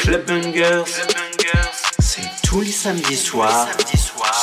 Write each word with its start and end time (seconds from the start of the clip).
Club 0.00 0.24
c'est 1.98 2.22
tous 2.42 2.60
les 2.60 2.72
samedis 2.72 3.16
soirs 3.16 3.68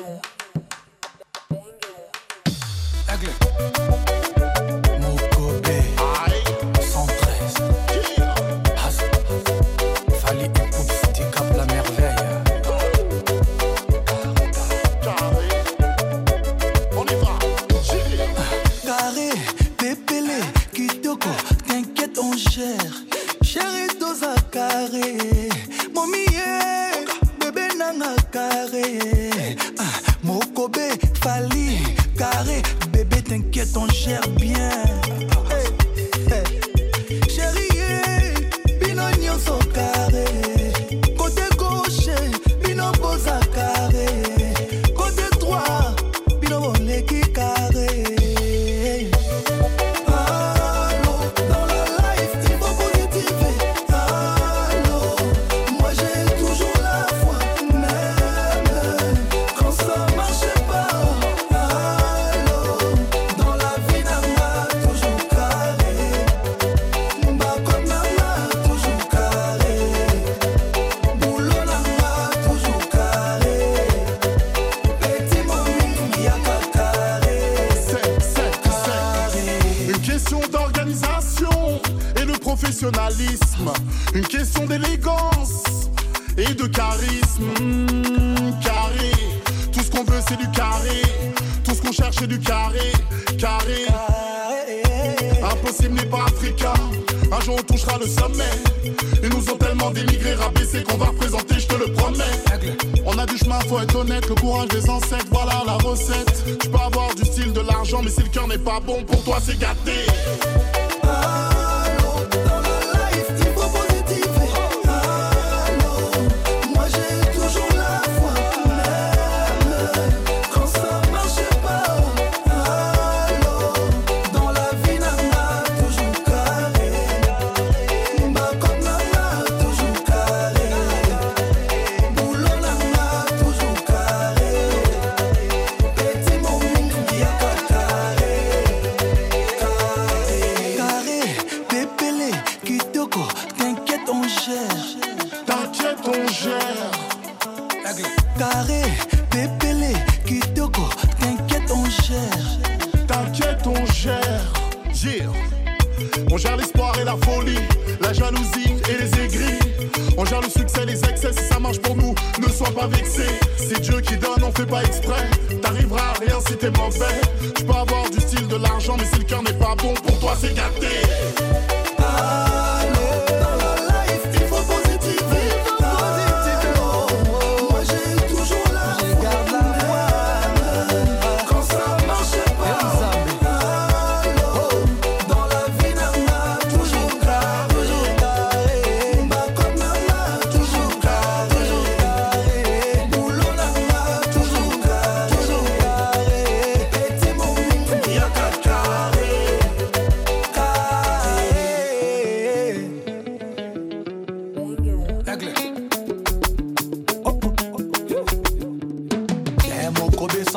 cher. 22.57 22.91
Sheri 23.49 23.87
toza 23.99 24.33
kare 24.53 25.09
momi 25.93 26.23
ye 26.37 26.49
eh, 26.65 27.05
bebe 27.39 27.65
nanga 27.77 28.11
kare 28.33 28.87
ah, 29.85 29.95
mokobe 30.23 30.87
fali 31.21 31.67
kare 32.17 32.57
bébé 32.91 33.21
t'inquiète 33.21 33.77
on 33.77 33.87
gère 33.89 34.27
bien. 34.39 34.96
atteindra 97.97 97.99
le 97.99 98.07
sommet. 98.07 98.93
Ils 99.23 99.29
nous 99.29 99.49
ont 99.49 99.57
tellement 99.57 99.91
dénigrés, 99.91 100.33
rabaissés 100.35 100.83
qu'on 100.83 100.97
va 100.97 101.07
représenter, 101.07 101.59
je 101.59 101.67
te 101.67 101.75
le 101.75 101.91
promets. 101.93 102.23
On 103.05 103.17
a 103.17 103.25
du 103.25 103.37
chemin, 103.37 103.59
faut 103.61 103.79
être 103.79 103.95
honnête, 103.95 104.27
le 104.27 104.35
courage 104.35 104.67
des 104.69 104.89
ancêtres, 104.89 105.27
voilà 105.31 105.63
la 105.65 105.73
recette. 105.73 106.43
Tu 106.59 106.69
peux 106.69 106.77
avoir 106.77 107.13
du 107.15 107.25
style, 107.25 107.53
de 107.53 107.61
l'argent, 107.61 108.01
mais 108.03 108.11
si 108.11 108.21
le 108.21 108.29
cœur 108.29 108.47
n'est 108.47 108.57
pas 108.57 108.79
bon, 108.79 109.03
pour 109.03 109.23
toi 109.23 109.37
c'est 109.43 109.57
gâté. 109.57 110.05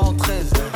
113 0.01 0.70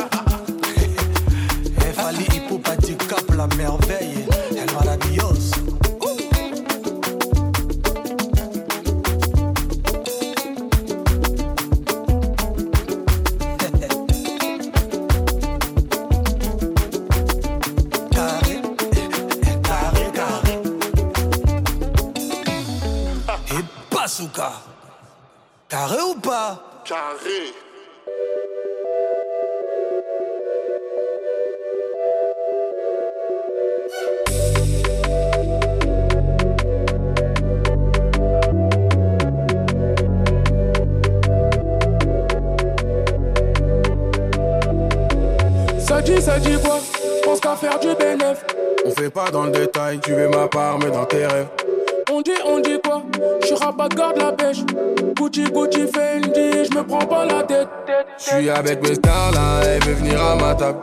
avec 58.66 58.82
mes 58.82 58.94
stars 58.94 59.32
là, 59.32 59.60
elle 59.64 59.82
veut 59.84 59.94
venir 59.94 60.20
à 60.22 60.36
ma 60.36 60.54
table. 60.54 60.78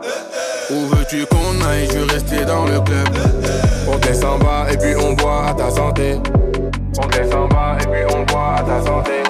Où 0.70 0.86
veux-tu 0.94 1.26
qu'on 1.26 1.66
aille? 1.66 1.88
Je 1.90 1.98
veux 1.98 2.12
rester 2.12 2.44
dans 2.44 2.64
le 2.64 2.80
club. 2.80 3.08
On 3.88 3.96
descend 3.98 4.40
bas 4.40 4.66
et 4.72 4.76
puis 4.76 4.94
on 4.96 5.14
boit 5.14 5.48
à 5.48 5.54
ta 5.54 5.70
santé. 5.70 6.20
On 7.02 7.06
descend 7.08 7.48
bas 7.50 7.76
et 7.80 7.86
puis 7.86 8.16
on 8.16 8.22
boit 8.22 8.54
à 8.58 8.62
ta 8.62 8.86
santé. 8.86 9.22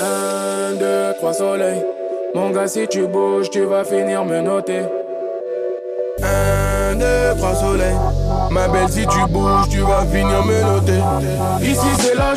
Un, 0.00 0.74
deux, 0.78 1.12
trois 1.18 1.34
soleils. 1.34 1.84
Mon 2.34 2.50
gars, 2.50 2.68
si 2.68 2.88
tu 2.88 3.06
bouges, 3.06 3.50
tu 3.50 3.64
vas 3.64 3.84
finir 3.84 4.24
me 4.24 4.40
noter. 4.40 4.82
Un, 6.22 6.94
deux, 6.94 7.36
trois 7.36 7.54
soleils. 7.54 7.96
Ma 8.50 8.68
belle, 8.68 8.88
si 8.88 9.06
tu 9.06 9.18
bouges, 9.28 9.68
tu 9.70 9.80
vas 9.80 10.06
finir 10.10 10.44
me 10.44 10.62
noter. 10.62 11.00
Ici, 11.62 11.86
c'est 11.98 12.14
la 12.14 12.34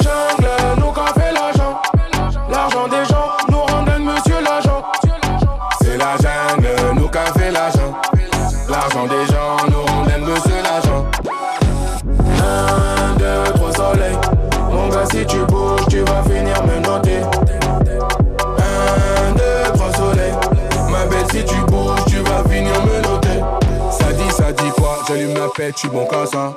Pète, 25.73 25.81
tu 25.81 25.87
bon 25.87 26.05
qu'à 26.05 26.25
ça. 26.25 26.53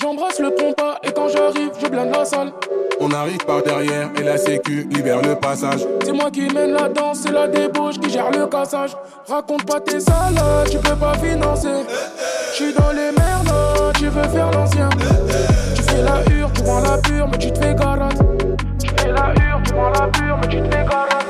J'embrasse 0.00 0.38
le 0.38 0.50
pompa 0.54 0.98
et 1.02 1.12
quand 1.12 1.28
j'arrive, 1.28 1.70
je 1.82 1.86
blinde 1.88 2.10
la 2.14 2.24
salle. 2.24 2.52
On 3.00 3.10
arrive 3.10 3.44
par 3.44 3.62
derrière 3.62 4.10
et 4.18 4.22
la 4.22 4.36
sécu 4.36 4.86
libère 4.90 5.20
le 5.22 5.34
passage. 5.34 5.80
C'est 6.04 6.12
moi 6.12 6.30
qui 6.30 6.42
mène 6.52 6.72
la 6.72 6.88
danse, 6.88 7.20
c'est 7.24 7.32
la 7.32 7.48
débauche 7.48 7.98
qui 7.98 8.10
gère 8.10 8.30
le 8.30 8.46
cassage. 8.46 8.96
Raconte 9.28 9.66
pas 9.66 9.80
tes 9.80 10.00
salades, 10.00 10.68
tu 10.70 10.78
peux 10.78 10.96
pas 10.96 11.14
financer. 11.14 11.84
J'suis 12.52 12.72
dans 12.72 12.90
les 12.90 13.12
merdes, 13.12 13.92
tu 13.98 14.08
veux 14.08 14.28
faire 14.28 14.50
l'ancien. 14.52 14.88
Tu 15.74 15.82
fais 15.82 16.02
la 16.02 16.34
hure, 16.34 16.50
tu 16.52 16.62
prends 16.62 16.80
la 16.80 16.98
pure, 16.98 17.28
mais 17.30 17.38
tu 17.38 17.52
te 17.52 17.58
fais 17.58 17.74
garade. 17.74 18.18
Tu 18.82 18.88
fais 18.96 19.12
la 19.12 19.34
hure, 19.34 19.60
tu 19.64 19.72
prends 19.72 19.90
la 19.90 20.08
pure, 20.08 20.38
mais 20.40 20.48
tu 20.48 20.62
te 20.62 20.74
fais 20.74 20.84
garade. 20.84 21.24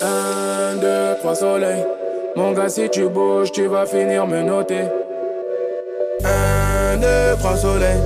Un, 0.00 0.76
deux, 0.76 1.18
trois 1.20 1.34
soleils. 1.34 1.84
Mon 2.34 2.52
gars, 2.52 2.68
si 2.68 2.88
tu 2.88 3.08
bouges, 3.08 3.52
tu 3.52 3.66
vas 3.66 3.84
finir 3.86 4.26
me 4.26 4.42
noter. 4.42 4.84
Un, 6.24 6.96
deux, 6.98 7.36
trois 7.38 7.56
soleils. 7.56 8.00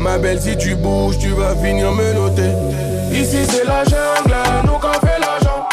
Ma 0.00 0.18
belle, 0.18 0.40
si 0.40 0.56
tu 0.56 0.74
bouges, 0.76 1.18
tu 1.18 1.30
vas 1.30 1.54
finir 1.56 1.92
me 1.92 2.12
noter. 2.12 2.52
Ici, 3.12 3.38
c'est 3.48 3.64
la 3.64 3.82
jungle, 3.84 4.34
nous 4.64 4.78
qu'a 4.78 4.92
fait 5.00 5.18
l'argent. 5.20 5.68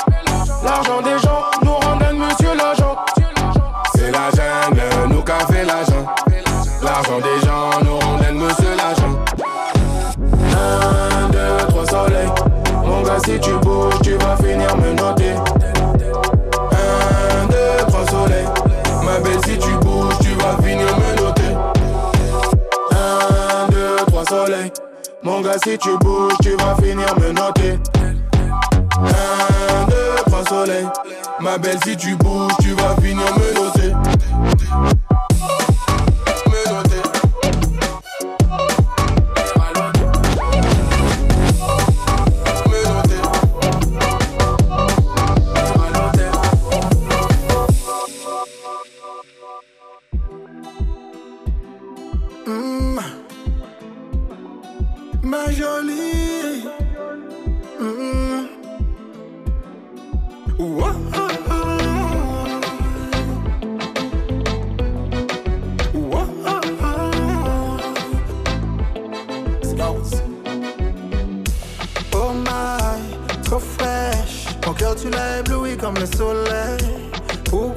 L'argent 0.64 1.02
des 1.02 1.20
gens 1.20 1.44
nous 1.64 1.76
rendent 1.76 2.14
monsieur 2.14 2.56
l'agent. 2.56 2.96
C'est 3.96 4.12
la 4.12 4.30
jungle, 4.32 5.14
nous 5.14 5.22
qu'a 5.22 5.40
fait 5.52 5.66
l'argent. 5.66 6.06
L'argent 6.82 7.20
des 7.20 7.46
gens 7.46 7.84
nous 7.84 8.00
rendent 8.00 8.34
monsieur 8.34 8.76
l'agent. 8.76 9.20
Un, 10.56 11.30
deux, 11.30 11.68
trois 11.68 11.86
soleils. 11.86 12.30
Mon 12.86 13.02
gars, 13.04 13.20
si 13.26 13.40
tu 13.40 13.52
bouges, 13.62 14.00
tu 14.02 14.14
vas 14.16 14.36
finir 14.38 14.76
me 14.78 14.94
noter. 14.94 15.34
Mon 25.24 25.40
gars, 25.42 25.58
si 25.64 25.78
tu 25.78 25.90
bouges, 26.00 26.34
tu 26.42 26.50
vas 26.58 26.76
finir 26.76 27.16
me 27.18 27.32
noter. 27.32 27.80
Un, 28.98 29.86
deux, 29.88 30.24
trois 30.26 30.44
soleils. 30.46 30.88
Ma 31.40 31.58
belle, 31.58 31.78
si 31.86 31.96
tu 31.96 32.16
bouges, 32.18 32.52
tu 32.62 32.74
vas 32.74 32.96
finir 33.02 33.26
me 33.38 33.54
noter. 33.56 33.94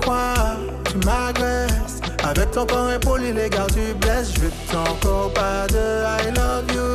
Tu 0.06 0.98
m'agresses? 0.98 2.00
Avec 2.22 2.52
ton 2.52 2.64
corps 2.64 2.88
impoli, 2.88 3.32
les 3.32 3.50
gars, 3.50 3.66
tu 3.68 3.92
blesses. 3.94 4.32
Je 4.34 4.40
veux 4.40 4.52
ton 4.70 4.84
corps, 5.02 5.32
pas 5.34 5.66
de 5.66 6.04
I 6.22 6.30
love 6.30 6.72
you. 6.74 6.90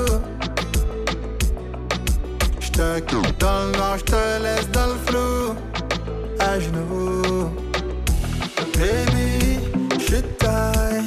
Je 2.60 2.70
te 2.70 3.00
quitte 3.00 3.40
dans 3.40 3.66
le 3.66 3.72
noir, 3.78 3.98
je 3.98 4.04
te 4.06 4.44
laisse 4.44 4.70
dans 4.72 4.88
le 4.88 4.96
flou. 5.06 5.56
À 6.40 6.60
genoux. 6.60 7.50
Baby, 8.78 9.60
je 10.00 10.18
taille. 10.40 11.06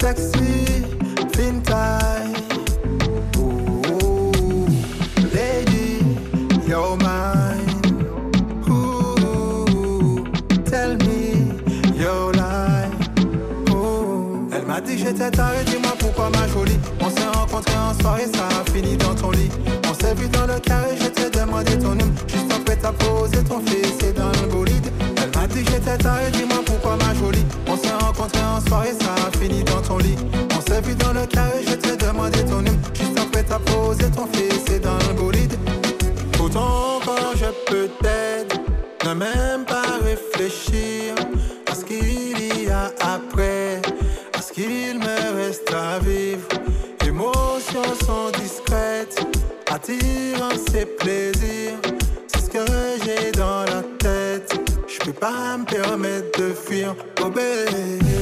Sexy, 0.00 0.33
taré, 15.30 15.64
dis-moi 15.64 15.92
pourquoi 15.98 16.30
ma 16.30 16.46
jolie. 16.48 16.78
On 17.00 17.10
s'est 17.10 17.28
rencontrés 17.38 17.76
en 17.76 17.94
soirée, 18.00 18.26
ça 18.34 18.46
a 18.60 18.70
fini 18.70 18.96
dans 18.96 19.14
ton 19.14 19.30
lit. 19.30 19.50
On 19.88 19.94
s'est 19.94 20.14
vu 20.14 20.28
dans 20.28 20.46
le 20.46 20.58
carré, 20.60 20.96
je 21.00 21.06
t'ai 21.08 21.30
demandé 21.30 21.78
ton 21.78 21.94
nom. 21.94 22.10
Juste 22.26 22.52
après 22.52 22.76
t'as 22.76 22.92
posé 22.92 23.42
ton 23.44 23.60
fils 23.60 24.08
et 24.08 24.12
dans 24.12 24.32
le 24.32 24.48
bolide. 24.48 24.90
Elle 25.22 25.30
m'a 25.38 25.46
dit 25.46 25.64
j'étais 25.70 25.98
taré, 25.98 26.30
dis-moi 26.32 26.58
pourquoi 26.64 26.96
ma 26.96 27.14
jolie. 27.14 27.44
On 27.68 27.76
s'est 27.76 27.94
rencontrés 27.94 28.44
en 28.44 28.60
soirée, 28.66 28.94
ça 29.00 29.14
a 29.26 29.38
fini 29.38 29.62
dans 29.64 29.82
ton 29.82 29.98
lit. 29.98 30.16
On 30.56 30.60
s'est 30.60 30.80
vu 30.80 30.94
dans 30.94 31.12
le 31.12 31.26
carré, 31.26 31.64
je 31.66 31.74
t'ai 31.74 31.96
demandé 31.96 32.44
ton 32.44 32.60
nom. 32.62 32.76
Juste 32.94 33.18
après 33.18 33.42
t'as 33.44 33.58
posé 33.58 34.10
ton 34.10 34.26
fils 34.32 34.74
et 34.74 34.78
dans 34.78 34.98
le 35.08 35.14
bolide. 35.14 35.54
Pourtant 36.32 37.00
quand 37.04 37.36
je 37.36 37.46
peux 37.66 37.88
t'aider, 38.02 38.60
ne 39.06 39.14
même 39.14 39.64
pas 39.66 39.98
réfléchir 40.02 41.14
à 41.70 41.74
ce 41.74 41.84
qu'il 41.84 42.64
y 42.64 42.68
a 42.68 42.92
après, 43.00 43.73
qu'il 44.54 45.00
me 45.00 45.34
reste 45.34 45.72
à 45.74 45.98
vivre. 45.98 46.46
Émotions 47.04 47.94
sont 48.06 48.30
discrètes, 48.40 49.26
attirant 49.70 50.56
ses 50.70 50.86
plaisirs. 50.86 51.78
C'est 52.28 52.40
ce 52.40 52.50
que 52.50 52.64
j'ai 53.04 53.32
dans 53.32 53.64
la 53.64 53.82
tête. 53.98 54.54
Je 54.86 54.98
peux 55.04 55.12
pas 55.12 55.58
me 55.58 55.64
permettre 55.64 56.40
de 56.40 56.54
fuir. 56.54 56.94
Oh. 57.20 58.13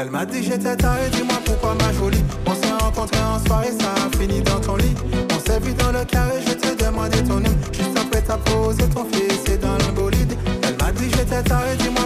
Elle 0.00 0.08
m'a 0.10 0.24
dit 0.24 0.42
j'étais 0.42 0.76
taré, 0.76 1.10
dis-moi 1.12 1.34
pourquoi 1.44 1.74
ma 1.74 1.92
jolie. 1.92 2.24
On 2.46 2.54
s'est 2.54 2.72
rencontrés 2.72 3.20
en 3.20 3.38
soirée, 3.44 3.72
ça 3.78 3.92
a 3.92 4.16
fini 4.16 4.40
dans 4.40 4.58
ton 4.58 4.76
lit. 4.76 4.94
On 5.36 5.38
s'est 5.38 5.60
vu 5.60 5.74
dans 5.74 5.92
le 5.92 6.02
carré, 6.06 6.36
je 6.46 6.54
t'ai 6.54 6.74
demandé 6.74 7.22
ton 7.22 7.38
nom. 7.38 7.50
Juste 7.70 7.98
après 7.98 8.22
t'as 8.22 8.38
posé 8.38 8.88
ton 8.88 9.04
fils 9.04 9.52
et 9.52 9.58
dans 9.58 9.76
le 9.76 9.92
bolide. 9.92 10.32
Elle 10.62 10.76
m'a 10.78 10.90
dit 10.92 11.10
j'étais 11.10 11.42
taré, 11.42 11.76
dis-moi 11.76 12.04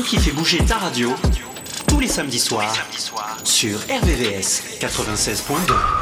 qui 0.00 0.16
fait 0.16 0.30
bouger 0.30 0.58
ta 0.64 0.78
radio, 0.78 1.12
tous 1.86 2.00
les 2.00 2.08
samedis 2.08 2.38
soirs, 2.38 2.74
sur 3.44 3.78
RVVS 3.78 4.78
96.2. 4.80 6.01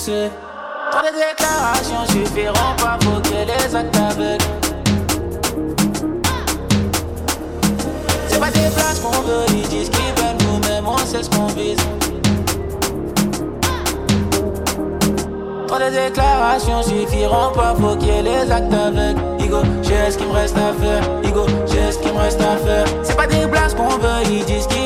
nuancé. 0.00 0.30
Trop 0.90 1.00
de 1.02 1.12
déclarations 1.12 2.06
suffiront 2.08 2.74
pas 2.78 2.98
pour 3.00 3.22
que 3.22 3.30
les 3.30 3.74
autres 3.74 3.90
t'aveuglent. 3.90 4.38
C'est 8.28 8.40
pas 8.40 8.50
des 8.50 8.70
places 8.74 9.00
qu'on 9.00 9.20
veut, 9.22 9.44
ils 9.48 9.68
disent 9.68 9.90
qu'ils 9.90 10.22
veulent, 10.22 10.36
nous-mêmes 10.46 10.86
on 10.86 10.98
sait 10.98 11.22
ce 11.22 11.30
qu'on 11.30 11.46
vise. 11.46 11.78
Trop 15.66 15.78
de 15.78 15.90
déclarations 15.90 16.82
suffiront 16.82 17.52
pas 17.54 17.74
pour 17.74 17.96
que 17.98 18.22
les 18.22 18.50
actes 18.50 18.74
aveuglent. 18.74 19.20
Igo, 19.38 19.62
j'ai 19.82 20.10
ce 20.10 20.18
qu'il 20.18 20.26
me 20.26 20.32
reste 20.32 20.56
à 20.56 20.72
faire. 20.82 21.02
Igo, 21.22 21.46
j'ai 21.66 21.92
ce 21.92 21.98
qu'il 21.98 22.12
me 22.12 22.18
reste 22.18 22.40
à 22.40 22.56
faire. 22.56 22.86
C'est 23.02 23.16
pas 23.16 23.26
des 23.26 23.46
places 23.46 23.74
qu'on 23.74 23.98
veut, 23.98 24.22
ils 24.30 24.44
disent 24.44 24.66
qu'ils 24.66 24.79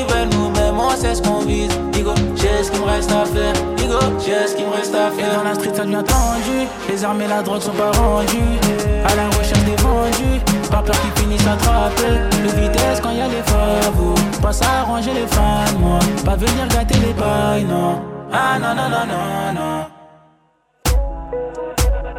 c'est 0.95 1.15
ce 1.15 1.21
qu'on 1.21 1.39
vise. 1.39 1.71
Digo, 1.91 2.13
j'ai 2.35 2.63
ce 2.63 2.71
qu'il 2.71 2.81
me 2.81 2.85
reste 2.85 3.11
à 3.11 3.25
faire. 3.25 3.53
Digo, 3.75 3.99
j'ai 4.19 4.47
ce 4.47 4.55
qu'il 4.55 4.65
me 4.65 4.71
reste 4.71 4.95
à 4.95 5.11
faire. 5.11 5.31
Et 5.31 5.35
dans 5.35 5.43
la 5.43 5.53
street, 5.55 5.71
ça 5.73 5.83
devient 5.83 6.03
tendu. 6.05 6.67
Les 6.89 7.03
armes 7.03 7.21
et 7.21 7.27
la 7.27 7.41
drogue 7.41 7.61
sont 7.61 7.71
pas 7.71 7.91
rendues. 7.91 8.59
À 9.05 9.15
la 9.15 9.27
recherche 9.37 9.63
des 9.63 9.75
vendus. 9.81 10.41
Pas 10.69 10.81
peur 10.81 10.95
qu'ils 11.01 11.23
finissent 11.23 11.47
attrapés. 11.47 12.19
De 12.43 12.61
vitesse 12.61 12.99
quand 13.01 13.11
y 13.11 13.21
a 13.21 13.27
les 13.27 13.43
favos. 13.43 14.15
Pas 14.41 14.53
s'arranger 14.53 15.13
les 15.13 15.27
fans, 15.27 15.79
moi. 15.79 15.99
Pas 16.23 16.35
venir 16.35 16.67
gâter 16.69 16.99
les 16.99 17.13
bails, 17.13 17.65
non. 17.65 18.01
Ah 18.31 18.57
non, 18.59 18.75
non, 18.75 18.89
non, 18.89 19.05
non, 19.07 19.53
non. 19.53 19.85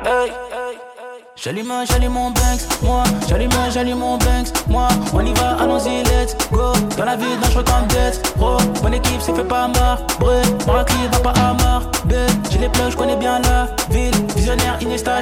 Hey. 0.05 0.46
J'allume, 1.47 1.73
j'allume 1.89 2.13
mon 2.15 2.31
Banks, 2.31 2.83
moi. 2.83 3.05
J'allume, 3.29 3.53
j'allume 3.71 3.99
mon 3.99 4.19
Banks, 4.19 4.49
moi. 4.67 4.89
On 5.15 5.25
y 5.25 5.33
va, 5.35 5.51
allons-y, 5.61 6.03
let's 6.03 6.37
go. 6.51 6.73
Dans 6.99 7.05
la 7.05 7.15
vie, 7.15 7.37
dangereux 7.41 7.63
comme 7.63 7.87
Death, 7.87 8.35
bro. 8.37 8.57
Mon 8.83 8.91
équipe 8.91 9.21
s'est 9.21 9.33
fait 9.33 9.45
pas 9.45 9.69
marre, 9.69 10.03
bref. 10.19 10.45
Marquis 10.67 10.95
va 11.13 11.21
pas 11.21 11.41
à 11.41 11.55
marre, 11.55 11.86
J'ai 12.51 12.59
les 12.59 12.69
plugs, 12.69 12.91
j'connais 12.91 13.17
bien 13.17 13.41
la 13.41 13.69
ville. 13.91 14.15
Visionnaire, 14.35 14.79
Inesta, 14.81 15.21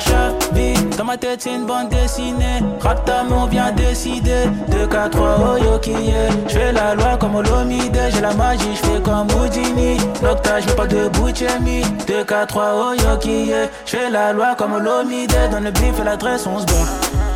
ville. 0.52 0.88
Dans 0.96 1.04
ma 1.04 1.16
tête, 1.16 1.42
c'est 1.42 1.54
une 1.54 1.66
bande 1.66 1.88
dessinée. 1.88 2.60
Rapta, 2.80 3.24
mais 3.28 3.34
on 3.34 3.46
vient 3.46 3.72
décider. 3.72 4.44
2, 4.68 4.86
4, 4.86 5.10
3, 5.10 5.36
oh 5.40 5.56
yo, 5.62 5.78
qui 5.78 5.92
est. 5.92 6.48
J'fais 6.48 6.72
la 6.72 6.94
loi 6.94 7.16
comme 7.18 7.34
Olomide. 7.36 7.98
J'ai 8.10 8.20
la 8.20 8.34
magie, 8.34 8.74
j'fais 8.74 9.00
comme 9.02 9.28
Houdini. 9.32 9.96
Nocta, 10.22 10.60
j'mets 10.60 10.74
pas 10.74 10.86
de 10.86 11.08
Bouchemi. 11.08 11.82
2, 12.06 12.24
4, 12.24 12.46
3, 12.48 12.72
oh 12.74 12.92
yo, 12.94 13.18
qui 13.18 13.50
est. 13.50 13.70
J'fais 13.86 14.10
la 14.10 14.32
loi 14.32 14.54
comme 14.56 14.74
Olomide. 14.74 15.34
Dans 15.50 15.60
le 15.60 15.70
bif 15.70 15.98
et 16.00 16.04
la 16.04 16.12
l'adresse, 16.12 16.46
on 16.46 16.60
se 16.60 16.66
bat. 16.66 16.72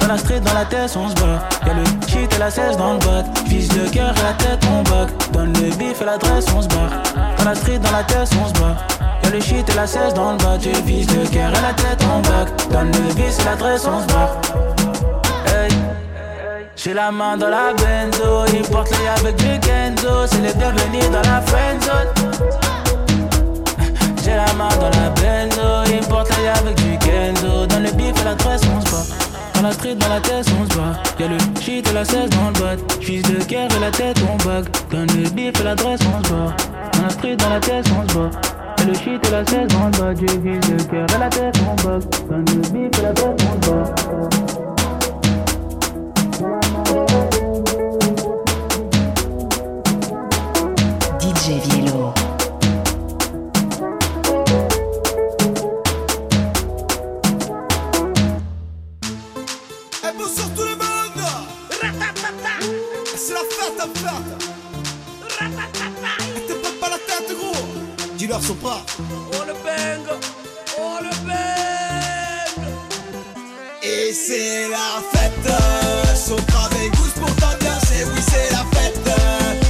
La 0.08 0.16
street, 0.16 0.40
dans 0.40 0.54
la 0.54 0.64
tête, 0.64 0.96
on 0.96 1.10
se 1.10 1.14
bat. 1.16 1.46
Y'a 1.66 1.74
le 1.74 1.84
shit 2.08 2.34
et 2.34 2.38
la 2.38 2.50
16 2.50 2.78
dans 2.78 2.94
le 2.94 2.98
bat. 3.00 3.24
Fils 3.46 3.68
de 3.68 3.86
cœur 3.90 4.14
et 4.16 4.22
la 4.22 4.32
tête, 4.32 4.66
on 4.72 4.82
back. 4.84 5.10
Donne 5.32 5.52
le 5.52 5.76
bif 5.76 6.00
et 6.00 6.04
l'adresse, 6.06 6.46
on 6.56 6.62
se 6.62 6.68
bat. 6.68 6.88
Dans 7.36 7.44
la 7.44 7.54
street, 7.54 7.78
dans 7.78 7.92
la 7.92 8.02
tête, 8.04 8.30
on 8.42 8.48
se 8.48 8.54
bat. 8.54 8.74
Y'a 9.22 9.30
le 9.30 9.40
shit 9.40 9.68
et 9.68 9.74
la 9.74 9.86
16 9.86 10.14
dans 10.14 10.32
le 10.32 10.38
bat. 10.38 10.56
J'ai 10.58 10.72
fils 10.72 11.06
de 11.08 11.26
cœur 11.26 11.50
et 11.50 11.60
la 11.60 11.74
tête, 11.74 12.02
on 12.10 12.20
back. 12.20 12.48
Donne 12.70 12.90
le 12.90 13.12
bif 13.12 13.38
et 13.38 13.44
l'adresse, 13.44 13.86
on 13.86 14.00
se 14.00 14.06
bat. 14.06 14.40
Hey. 15.46 15.68
J'ai 16.74 16.94
la 16.94 17.10
main 17.10 17.36
dans 17.36 17.48
la 17.50 17.74
benzo, 17.74 18.46
il 18.54 18.62
porte 18.62 18.90
les 18.90 19.08
avec 19.08 19.36
du 19.36 19.60
Kenzo, 19.60 20.26
c'est 20.26 20.40
les 20.40 20.54
bienvenus 20.54 21.10
dans 21.10 21.28
la 21.28 21.42
friendzone. 21.42 22.08
J'ai 24.25 24.36
la 24.36 24.54
main 24.54 24.71
dans 24.80 24.88
la 24.88 25.10
benzo, 25.10 25.92
il 25.92 26.06
porte 26.06 26.30
les 26.38 26.49
avec 26.49 26.76
du 26.76 26.97
Kenzo, 26.99 27.66
dans 27.66 27.80
le 27.80 27.90
bif 27.90 28.18
et 28.18 28.25
la 28.25 28.34
tresse 28.36 28.62
on 28.75 28.80
se 28.80 28.90
bat. 28.90 29.27
Dans 29.58 29.64
la 29.64 29.73
street, 29.73 29.97
dans 29.97 30.08
la 30.08 30.21
tête, 30.21 30.47
on 30.56 30.71
se 30.71 30.78
bat. 30.78 31.02
Y'a 31.18 31.26
le 31.26 31.36
shit 31.60 31.90
et 31.90 31.92
la 31.92 32.04
16 32.04 32.30
dans 32.30 32.47
le 32.47 32.60
bat. 32.60 32.82
Fils 33.00 33.23
de 33.23 33.42
cœur 33.42 33.68
et 33.76 33.80
la 33.80 33.90
tête, 33.90 34.16
on 34.23 34.36
bug. 34.47 34.66
Dans 34.88 35.00
le 35.00 35.28
bif 35.30 35.60
et 35.60 35.64
l'adresse, 35.64 35.99
on 36.14 36.23
se 36.23 36.30
bat. 36.32 36.56
Dans 36.92 37.02
la 37.02 37.10
street, 37.10 37.34
dans 37.34 37.49
la 37.49 37.58
tête, 37.58 37.84
on 37.90 38.08
se 38.08 38.14
bat. 38.14 38.30
Y'a 38.78 38.84
le 38.84 38.94
shit 38.94 39.26
et 39.26 39.30
la 39.32 39.44
16 39.44 39.66
dans 39.66 39.86
le 39.86 39.99
bat. 39.99 40.14
J'ai 40.14 40.28
fils 40.28 40.71
de 40.71 40.82
cœur 40.84 41.06
et 41.12 41.18
la 41.18 41.28
tête, 41.28 41.58
on 41.68 41.75
bug. 41.75 42.02
Dans 42.30 42.36
le 42.36 42.44
bif 42.71 42.99
et 43.00 43.02
l'adresse, 43.02 43.34
on 43.50 43.64
se 43.64 43.71
bat. 43.71 44.87
Pas. 68.54 68.84
Oh 69.32 69.44
le 69.46 69.52
bang, 69.64 70.06
oh 70.78 70.98
le 71.02 71.10
bang. 71.26 72.66
Et 73.82 74.12
c'est 74.12 74.68
la 74.68 75.02
fête, 75.12 75.52
Sopra 76.16 76.66
avec 76.66 76.90
goût 76.96 77.08
pour 77.20 77.34
t'ambiancer, 77.36 78.04
oui 78.04 78.20
c'est 78.28 78.50
la 78.52 78.64
fête. 78.72 79.68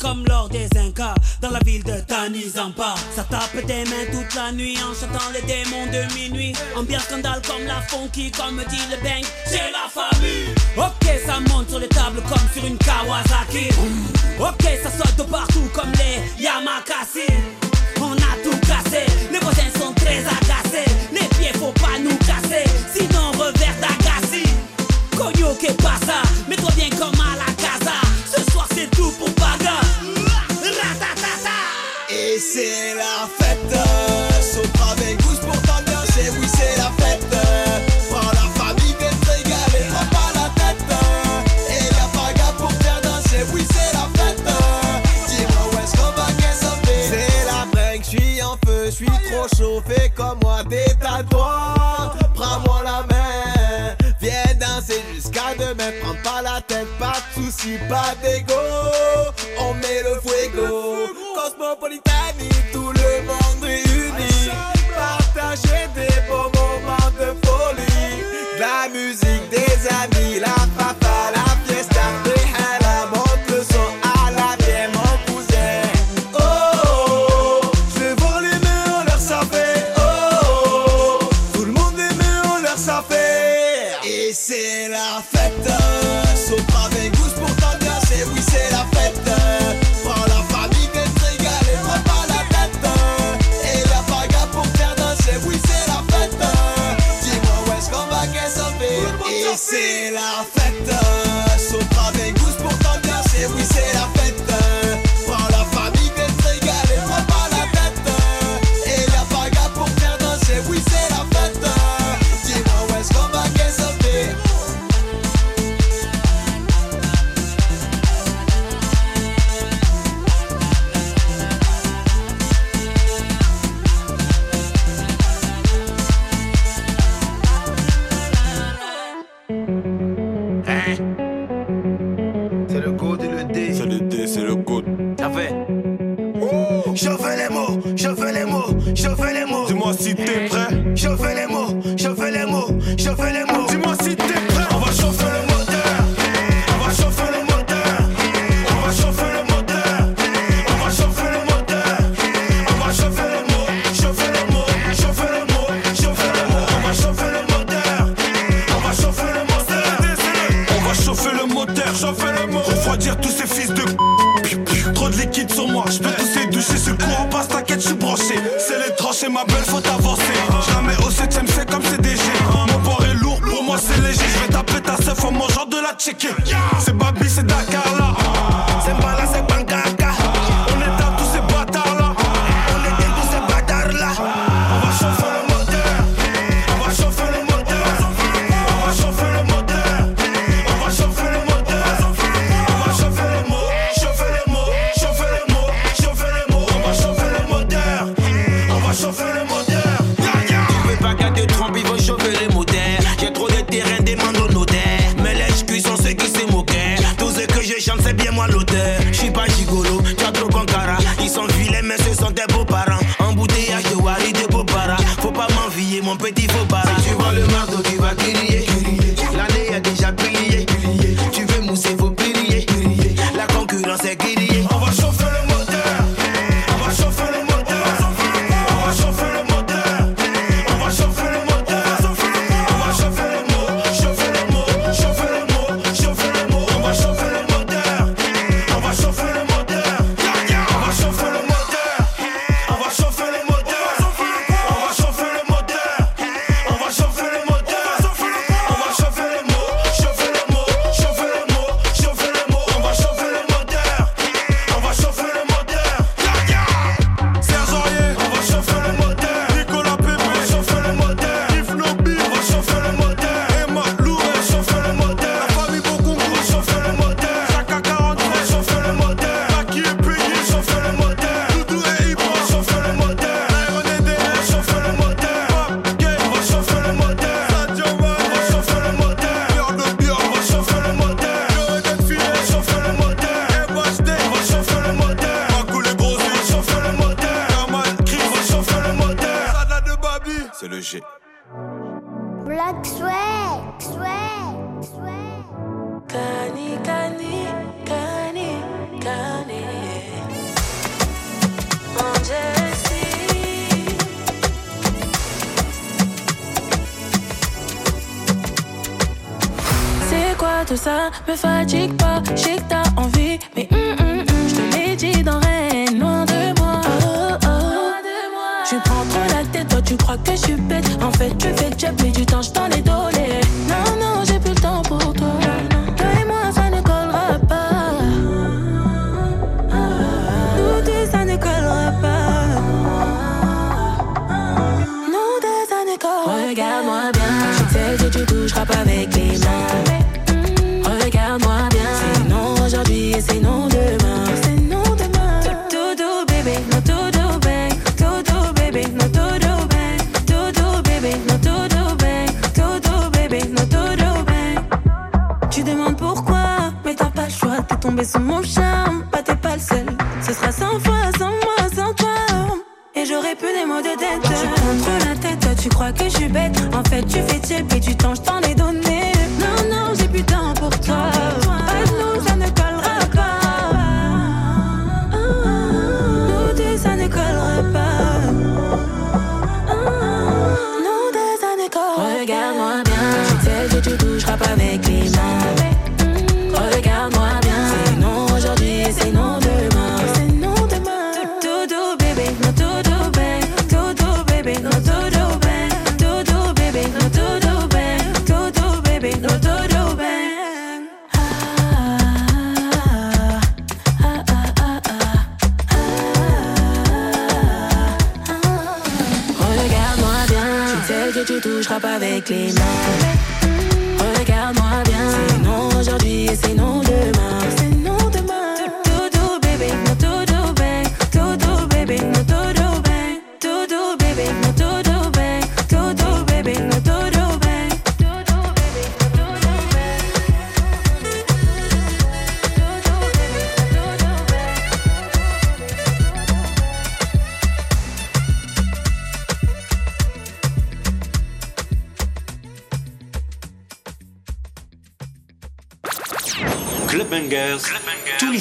Comme 0.00 0.24
l'or 0.26 0.48
des 0.48 0.68
Incas 0.76 1.14
dans 1.40 1.50
la 1.50 1.60
ville 1.60 1.84
de 1.84 2.00
Tanizampa. 2.00 2.94
Ça 3.14 3.24
tape 3.24 3.64
des 3.66 3.84
mains 3.84 4.06
toute 4.10 4.34
la 4.34 4.50
nuit 4.52 4.78
en 4.78 4.94
chantant 4.94 5.30
les 5.32 5.42
démons 5.42 5.86
de 5.86 6.14
minuit. 6.14 6.54
Ambiance 6.76 7.04
scandale 7.04 7.42
comme 7.46 7.66
la 7.66 7.80
funky, 7.82 8.30
comme 8.30 8.62
dit 8.68 8.80
le 8.90 8.96
bang, 9.02 9.24
c'est 9.46 9.70
la 9.70 9.88
famille. 9.88 10.54
Ok, 10.76 11.06
ça 11.26 11.40
monte 11.50 11.68
sur 11.68 11.78
les 11.78 11.88
tables 11.88 12.22
comme 12.28 12.48
sur 12.54 12.64
une 12.64 12.78
Kawasaki. 12.78 13.68
Ok, 14.38 14.62
ça 14.82 14.90
saute 14.90 15.16
de 15.16 15.22
partout 15.30 15.68
comme 15.74 15.92
les 15.92 16.42
Yamakasi. 16.42 17.26
On 18.00 18.12
a 18.12 18.32
tout 18.42 18.58
cassé, 18.60 19.04
les 19.30 19.38
voisins 19.38 19.70
sont 19.78 19.92
très 19.94 20.18
agacés. 20.18 20.90
C'est 32.40 32.94
la 32.94 33.28
fête, 33.38 33.58
Sopra 34.40 34.92
avec 34.92 35.20
goût 35.22 35.36
pour 35.42 35.60
t'ambiancer, 35.62 36.30
oui 36.40 36.48
c'est 36.48 36.78
la 36.78 36.90
fête. 36.98 37.26
Prends 38.08 38.30
la 38.32 38.48
famille, 38.58 38.96
viens 38.98 39.10
te 39.10 39.30
régaler, 39.30 39.86
prends 39.90 40.06
pas 40.06 40.32
la 40.34 40.48
tête. 40.56 40.84
Et 41.68 41.84
y'a 41.84 42.08
pas 42.14 42.32
gars 42.32 42.54
pour 42.56 42.72
faire 42.72 43.00
danser, 43.02 43.44
oui 43.52 43.62
c'est 43.70 43.92
la 43.92 44.08
fête. 44.16 44.42
Dis-moi 45.28 45.62
où 45.70 45.78
est-ce 45.84 45.96
qu'on 45.96 46.12
va 46.12 46.26
qu'est-ce 46.38 46.66
C'est 47.10 47.44
la 47.46 47.66
break, 47.70 48.04
j'suis 48.04 48.42
en 48.42 48.56
feu, 48.66 48.90
j'suis 48.90 49.06
trop 49.06 49.46
chauffé 49.56 50.10
comme 50.16 50.38
moi, 50.42 50.62
détale-toi, 50.64 51.74
prends-moi 52.34 52.82
la 52.84 53.02
main. 53.02 53.96
Viens 54.20 54.54
danser 54.58 55.02
jusqu'à 55.14 55.54
demain, 55.58 55.92
prends 56.02 56.16
pas 56.22 56.42
la 56.42 56.60
tête, 56.62 56.88
pas 56.98 57.16
de 57.50 57.52
soucis, 57.52 57.78
pas 57.88 58.14
d'ego. 58.22 58.54
On 59.58 59.74
met 59.74 60.02
le 60.02 60.20
fuego, 60.20 61.08
cosmopolitani, 61.34 62.48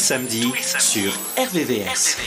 tous 0.10 0.16
les 0.16 0.28
samedis 0.28 0.54
sur 0.80 1.14
RVVS. 1.38 2.18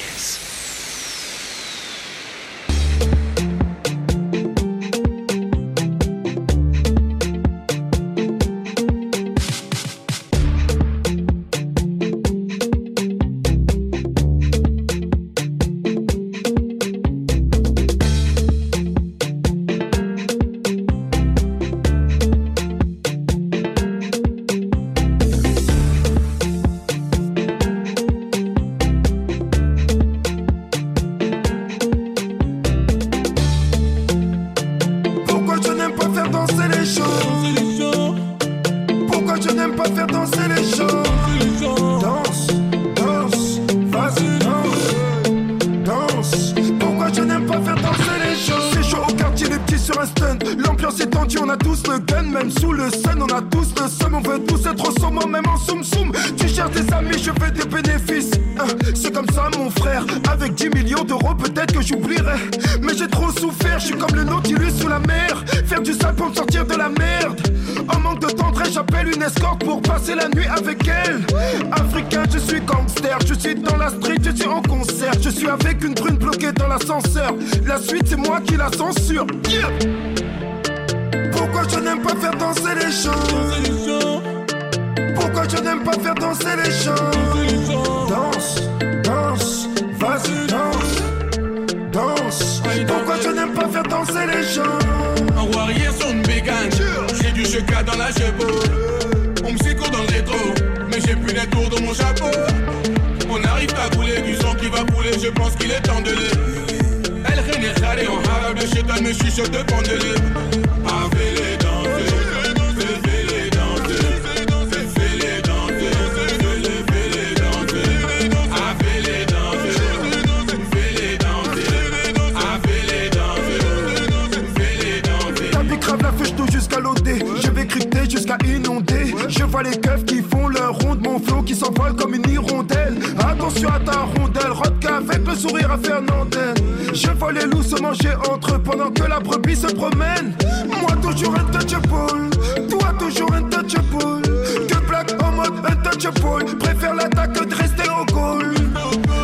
j'épaule. 146.02 146.44
Préfère 146.58 146.94
l'attaque 146.94 147.32
que 147.32 147.44
de 147.44 147.54
rester 147.54 147.88
au 147.88 148.04
goal. 148.12 148.54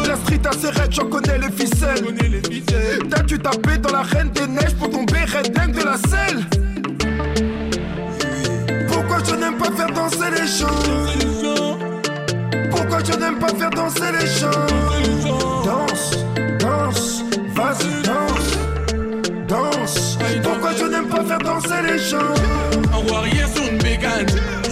La 0.06 0.16
street 0.16 0.40
à 0.44 0.52
ses 0.52 0.70
raids, 0.70 0.90
j'en 0.90 1.06
connais 1.06 1.38
les 1.38 1.50
ficelles. 1.50 2.14
T'as 3.10 3.22
dû 3.22 3.38
taper 3.38 3.78
dans 3.78 3.92
la 3.92 4.02
reine 4.02 4.30
des 4.30 4.46
neiges 4.46 4.74
pour 4.78 4.90
tomber 4.90 5.24
redneck 5.24 5.72
de 5.72 5.84
la 5.84 5.96
selle. 5.96 6.44
Pourquoi 8.88 9.18
je 9.28 9.34
n'aime 9.34 9.56
pas 9.56 9.70
faire 9.72 9.92
danser 9.92 10.30
les 10.30 10.46
gens? 10.46 10.66
Pourquoi 12.70 12.98
je 13.04 13.18
n'aime 13.18 13.38
pas 13.38 13.48
faire 13.48 13.70
danser 13.70 14.12
les 14.18 14.26
gens? 14.26 14.66
Danse, 15.64 16.18
danse, 16.60 17.24
vas-y, 17.54 18.02
danse, 18.06 18.58
danse. 19.48 20.18
Pourquoi 20.42 20.70
je 20.78 20.84
n'aime 20.84 21.08
pas 21.08 21.24
faire 21.24 21.38
danser 21.38 21.82
les 21.86 21.98
gens? 21.98 22.34
En 22.92 23.02
warrior 23.10 23.48
sur 23.54 23.64
une 23.70 23.78
bécane, 23.78 24.26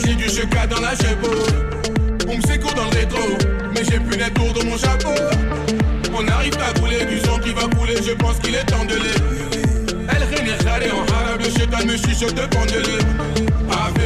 j'ai 0.05 0.15
du 0.15 0.29
chocas 0.29 0.67
dans 0.67 0.81
la 0.81 0.95
cheveux 0.95 1.76
on 2.29 2.37
me 2.37 2.43
s'écoule 2.43 2.75
dans 2.75 2.85
le 2.85 2.97
rétro. 2.97 3.21
Mais 3.75 3.85
j'ai 3.85 4.01
plus 4.01 4.19
les 4.19 4.31
tours 4.31 4.53
de 4.53 4.65
mon 4.65 4.77
chapeau. 4.77 5.15
On 6.15 6.27
arrive 6.29 6.57
à 6.59 6.79
couler 6.79 7.05
du 7.05 7.19
sang 7.21 7.39
qui 7.39 7.53
va 7.53 7.63
couler, 7.77 7.97
je 8.03 8.13
pense 8.13 8.39
qu'il 8.39 8.55
est 8.55 8.65
temps 8.65 8.85
de 8.85 8.95
les. 8.95 10.07
Elle 10.09 10.23
réunit 10.25 10.53
en 10.91 11.13
arabe, 11.15 11.41
le 11.41 11.51
chétan 11.51 11.85
me 11.85 11.97
chuchote 11.97 12.49
pendelé. 12.51 12.99
Avec 13.71 14.06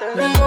doctor. 0.00 0.41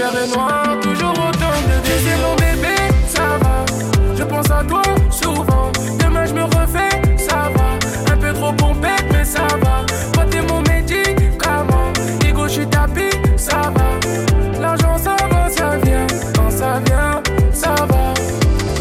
cœur 0.00 0.80
toujours 0.80 1.10
autant 1.10 1.56
de. 1.68 1.80
Mon 2.22 2.34
bébé, 2.36 2.74
ça 3.06 3.38
va. 3.40 3.64
Je 4.16 4.24
pense 4.24 4.50
à 4.50 4.64
toi 4.64 4.82
souvent. 5.10 5.70
Demain, 5.98 6.24
je 6.26 6.34
me 6.34 6.44
refais, 6.44 7.18
ça 7.18 7.50
va. 7.54 8.12
Un 8.12 8.16
peu 8.16 8.32
trop 8.32 8.52
pompette, 8.52 9.04
mais 9.12 9.24
ça 9.24 9.46
va. 9.62 9.84
Toi, 10.12 10.24
t'es 10.30 10.42
mon 10.42 10.60
médicament. 10.62 11.92
Ego, 12.26 12.44
je 12.48 12.52
suis 12.52 12.66
tapis, 12.66 13.16
ça 13.36 13.72
va. 13.74 14.60
L'argent, 14.60 14.96
ça 14.96 15.16
va, 15.30 15.48
ça 15.48 15.76
vient. 15.84 16.06
Quand 16.34 16.50
ça 16.50 16.80
vient, 16.86 17.22
ça 17.52 17.74
va. 17.74 18.14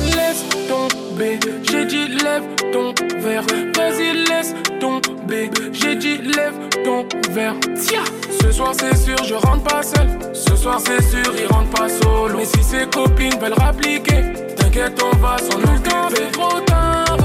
Laisse 0.05 0.45
tomber, 0.67 1.39
j'ai 1.69 1.85
dit 1.85 2.07
lève 2.07 2.43
ton 2.71 2.93
verre. 3.19 3.43
Vas-y, 3.75 4.13
laisse 4.29 4.53
tomber, 4.79 5.51
j'ai 5.73 5.95
dit 5.95 6.17
lève 6.17 6.55
ton 6.85 7.05
verre. 7.33 7.55
Tiens! 7.75 8.18
Ce 8.59 8.65
soir 8.65 8.75
c'est 8.77 8.97
sûr, 8.97 9.23
je 9.23 9.35
rentre 9.35 9.63
pas 9.63 9.81
seul. 9.81 10.19
Ce 10.33 10.53
soir 10.57 10.81
c'est 10.85 11.01
sûr, 11.01 11.33
il 11.33 11.47
rentre 11.47 11.69
pas 11.69 11.87
solo. 11.87 12.35
Mais 12.35 12.43
si 12.43 12.61
ses 12.61 12.85
copines 12.87 13.39
veulent 13.39 13.53
rappliquer, 13.53 14.33
t'inquiète, 14.57 15.01
on 15.01 15.15
va 15.15 15.37
s'en 15.37 15.59
occuper. 15.59 15.89
C'est 16.13 16.31
trop 16.33 16.59
tard, 16.65 17.17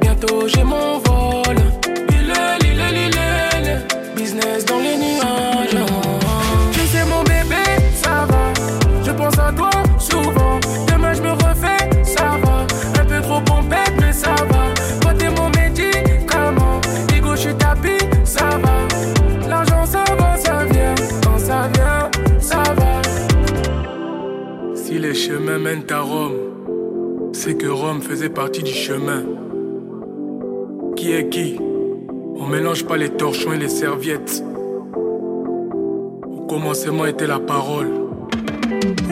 bientôt 0.00 0.48
j'ai 0.48 0.64
mon 0.64 0.98
vol. 0.98 1.56
Il 2.10 2.32
business 4.16 4.64
dans 4.64 4.80
les 4.80 4.96
nuages. 4.96 5.49
mène 25.58 25.82
à 25.90 26.00
Rome, 26.00 27.30
c'est 27.32 27.54
que 27.54 27.66
Rome 27.66 28.00
faisait 28.02 28.28
partie 28.28 28.62
du 28.62 28.72
chemin. 28.72 29.24
Qui 30.96 31.12
est 31.12 31.28
qui? 31.28 31.58
On 32.36 32.46
mélange 32.46 32.84
pas 32.84 32.96
les 32.96 33.10
torchons 33.10 33.52
et 33.52 33.58
les 33.58 33.68
serviettes. 33.68 34.42
Au 34.94 36.46
commencement 36.48 37.06
était 37.06 37.26
la 37.26 37.38
parole. 37.40 37.88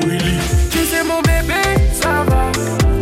Willy. 0.06 0.38
Tu 0.70 0.78
sais 0.78 1.04
mon 1.04 1.20
bébé, 1.22 1.62
ça 1.92 2.24
va. 2.28 2.52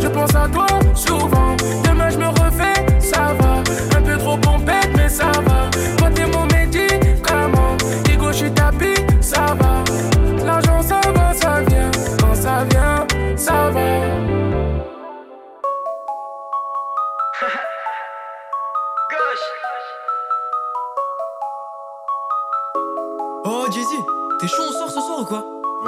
Je 0.00 0.08
pense 0.08 0.34
à 0.34 0.48
toi 0.48 0.66
souvent. 0.94 1.56
Demain 1.84 2.10
je 2.10 2.18
me 2.18 2.28
refais, 2.28 3.00
ça 3.00 3.34
va. 3.38 3.62
Un 3.98 4.02
peu 4.02 4.16
trop 4.18 4.36
pompette, 4.38 4.90
mais 4.96 5.08
ça 5.08 5.30
va. 5.46 5.55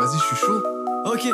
vas-y, 0.08 0.18
je 0.18 0.24
suis 0.24 0.36
chaud. 0.36 0.62
Ok, 1.04 1.28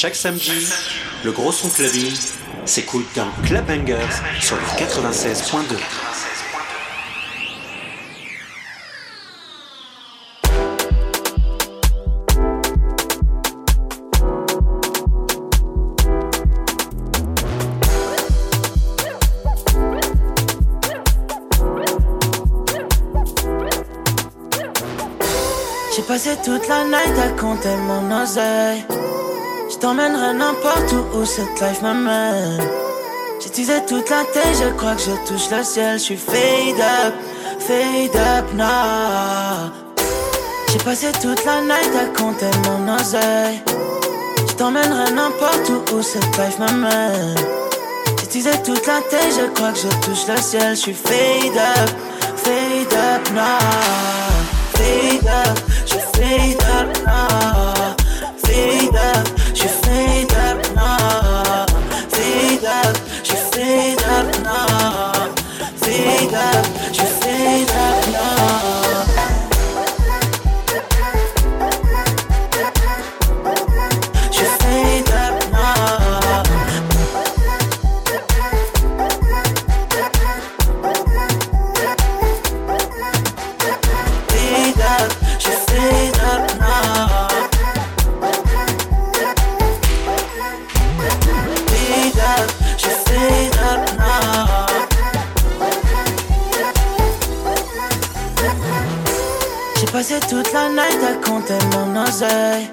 Chaque 0.00 0.14
samedi, 0.14 0.52
le 1.24 1.32
gros 1.32 1.50
son 1.50 1.68
clubbing 1.68 2.14
s'écoute 2.66 3.04
dans 3.16 3.28
Club 3.44 3.66
Bangers 3.66 3.96
sur 4.40 4.54
le 4.54 4.62
96.2. 4.78 5.76
J'ai 25.96 26.02
passé 26.02 26.36
toute 26.44 26.68
la 26.68 26.84
night 26.84 27.18
à 27.18 27.30
compter 27.30 27.76
mon 27.78 28.22
oseille. 28.22 28.84
Je 29.78 29.82
t'emmènerai 29.82 30.34
n'importe 30.34 30.92
où 30.92 31.20
où 31.20 31.24
cette 31.24 31.60
life 31.60 31.82
m'amène. 31.82 32.60
Teasé 33.38 33.74
toute 33.86 34.10
la 34.10 34.24
tête, 34.24 34.56
je 34.60 34.70
crois 34.76 34.96
que 34.96 35.02
je 35.02 35.12
touche 35.24 35.48
le 35.52 35.62
ciel. 35.62 36.00
Je 36.00 36.02
suis 36.02 36.16
fade 36.16 36.80
up, 36.80 37.14
fade 37.60 38.16
up 38.16 38.52
now. 38.54 39.70
J'ai 40.72 40.78
passé 40.78 41.12
toute 41.22 41.44
la 41.44 41.60
night 41.60 41.92
à 41.94 42.06
compter 42.20 42.50
mon 42.64 42.92
oseille. 42.92 43.62
Je 44.48 44.54
t'emmènerai 44.54 45.12
n'importe 45.12 45.68
où 45.68 45.94
où 45.94 46.02
cette 46.02 46.36
life 46.36 46.58
m'amène. 46.58 47.36
Teasé 48.28 48.50
toute 48.64 48.84
la 48.84 49.00
tête, 49.02 49.32
je 49.38 49.46
crois 49.54 49.70
que 49.70 49.78
je 49.78 49.88
touche 50.04 50.26
le 50.26 50.42
ciel. 50.42 50.74
Je 50.74 50.80
suis 50.80 50.92
fade 50.92 51.56
up, 51.56 51.90
fade 52.34 52.92
up 52.94 53.30
now. 53.32 53.60
Fade 54.72 55.28
up, 55.28 55.58
je 55.86 55.98
fade 56.18 56.62
up 56.64 57.06
now. 57.06 57.97
Fade 58.48 58.96
up, 58.96 59.28
suis 59.54 59.68
fade 59.82 60.32
up 60.32 60.58
now. 60.74 61.66
Fade 62.08 62.64
up, 62.64 62.96
suis 63.22 63.36
fade 63.52 64.02
up 64.16 64.26
now. 64.42 65.34
Fade 65.76 66.34
up, 66.34 66.66
je 66.90 67.17
Toute 100.26 100.52
la 100.52 100.68
night 100.68 100.98
à 101.02 101.26
compter 101.26 101.58
mon 101.72 102.02
oseille. 102.02 102.68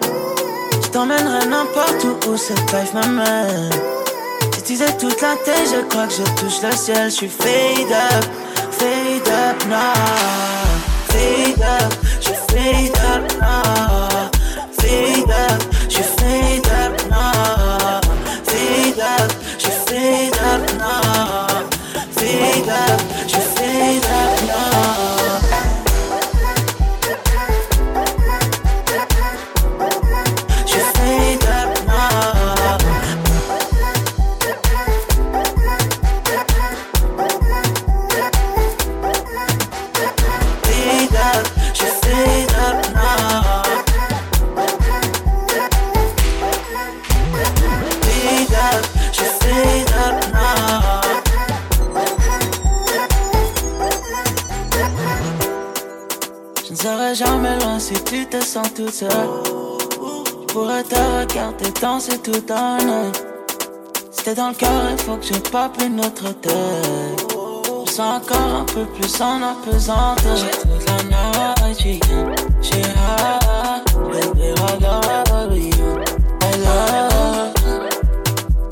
Je 0.83 0.87
t'emmènerai 0.89 1.45
n'importe 1.47 2.03
où 2.03 2.31
où 2.31 2.37
cette 2.37 2.59
life 2.73 2.93
m'amène. 2.93 3.69
Teasé 4.65 4.85
toute 4.99 5.21
la 5.21 5.35
tête, 5.45 5.69
je 5.71 5.81
crois 5.87 6.07
que 6.07 6.13
je 6.13 6.23
touche 6.41 6.61
le 6.63 6.75
ciel. 6.75 7.09
Je 7.09 7.15
suis 7.15 7.29
fade 7.29 7.91
up, 7.91 8.25
fade 8.71 9.27
up 9.29 9.63
now. 9.69 9.93
Fade 11.07 11.61
up, 11.61 11.93
je 12.19 12.33
fade 12.51 12.97
up 13.13 13.31
now. 13.39 14.29
Fade 14.71 15.31
up, 15.31 15.63
je 15.87 16.01
fade 16.01 16.67
up 16.67 17.09
now. 17.09 18.01
Fade 18.43 18.99
up, 18.99 19.31
je 19.59 19.69
fade 19.69 20.35
up 20.35 20.61
now. 20.77 21.47
Fade 22.11 22.69
up, 22.69 23.01
sens 58.55 58.73
toute. 58.73 58.93
Je 59.01 60.53
pourrais 60.53 60.83
te 60.83 60.95
regarder 60.95 61.71
danser 61.81 62.17
tout 62.19 62.53
un 62.53 62.77
œil. 62.77 63.11
T'es 64.23 64.33
dans 64.33 64.47
le 64.49 64.55
cœur, 64.55 64.71
il 64.91 64.97
faut 64.97 65.17
que 65.17 65.25
je 65.25 65.33
plus 65.33 65.89
notre 65.89 66.31
tête. 66.39 66.53
Je 67.85 67.91
sens 67.91 68.21
encore 68.21 68.55
un 68.61 68.63
peu 68.63 68.85
plus 68.85 69.21
en 69.21 69.41
apesanteur. 69.43 70.37
J'ai 70.37 70.51
toute 70.51 70.85
la 70.87 71.03
night, 71.03 71.77
j'ai 71.81 72.79
high. 72.79 73.83
Baby. 74.09 74.53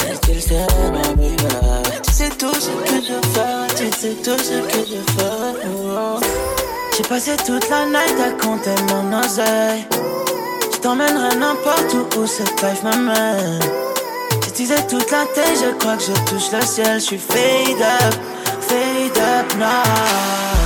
Et 0.10 0.18
tu 0.26 0.34
le 0.34 0.40
sais, 0.40 0.66
ma 0.94 1.02
baby. 1.14 1.36
Tu 2.04 2.14
sais 2.14 2.30
tout 2.30 2.56
ce 2.56 2.70
que 2.70 2.98
je 3.02 3.18
fais, 3.34 3.76
tu 3.76 3.92
sais 4.00 4.16
tout 4.24 4.40
ce 4.42 4.58
que 4.62 4.80
je 4.90 5.02
fais. 5.12 5.68
oh. 5.68 6.63
J'ai 6.96 7.04
passé 7.04 7.36
toute 7.38 7.70
la 7.70 7.86
night 7.86 8.20
à 8.20 8.32
compter 8.44 8.76
mon 8.90 9.20
oseille. 9.20 9.88
Je 10.72 10.78
t'emmènerai 10.78 11.36
n'importe 11.38 11.94
où 11.96 12.20
où 12.20 12.28
cette 12.28 12.62
life 12.62 12.84
m'amène. 12.84 13.60
Teasé 14.54 14.76
toute 14.88 15.10
la 15.10 15.26
tête, 15.34 15.58
je 15.60 15.72
crois 15.80 15.98
que 15.98 16.04
je 16.04 16.14
touche 16.30 16.52
le 16.52 16.62
ciel. 16.62 17.00
Je 17.00 17.06
suis 17.06 17.18
fade 17.18 17.82
up, 17.82 18.14
fade 18.62 19.18
up 19.18 19.56
now. 19.58 20.63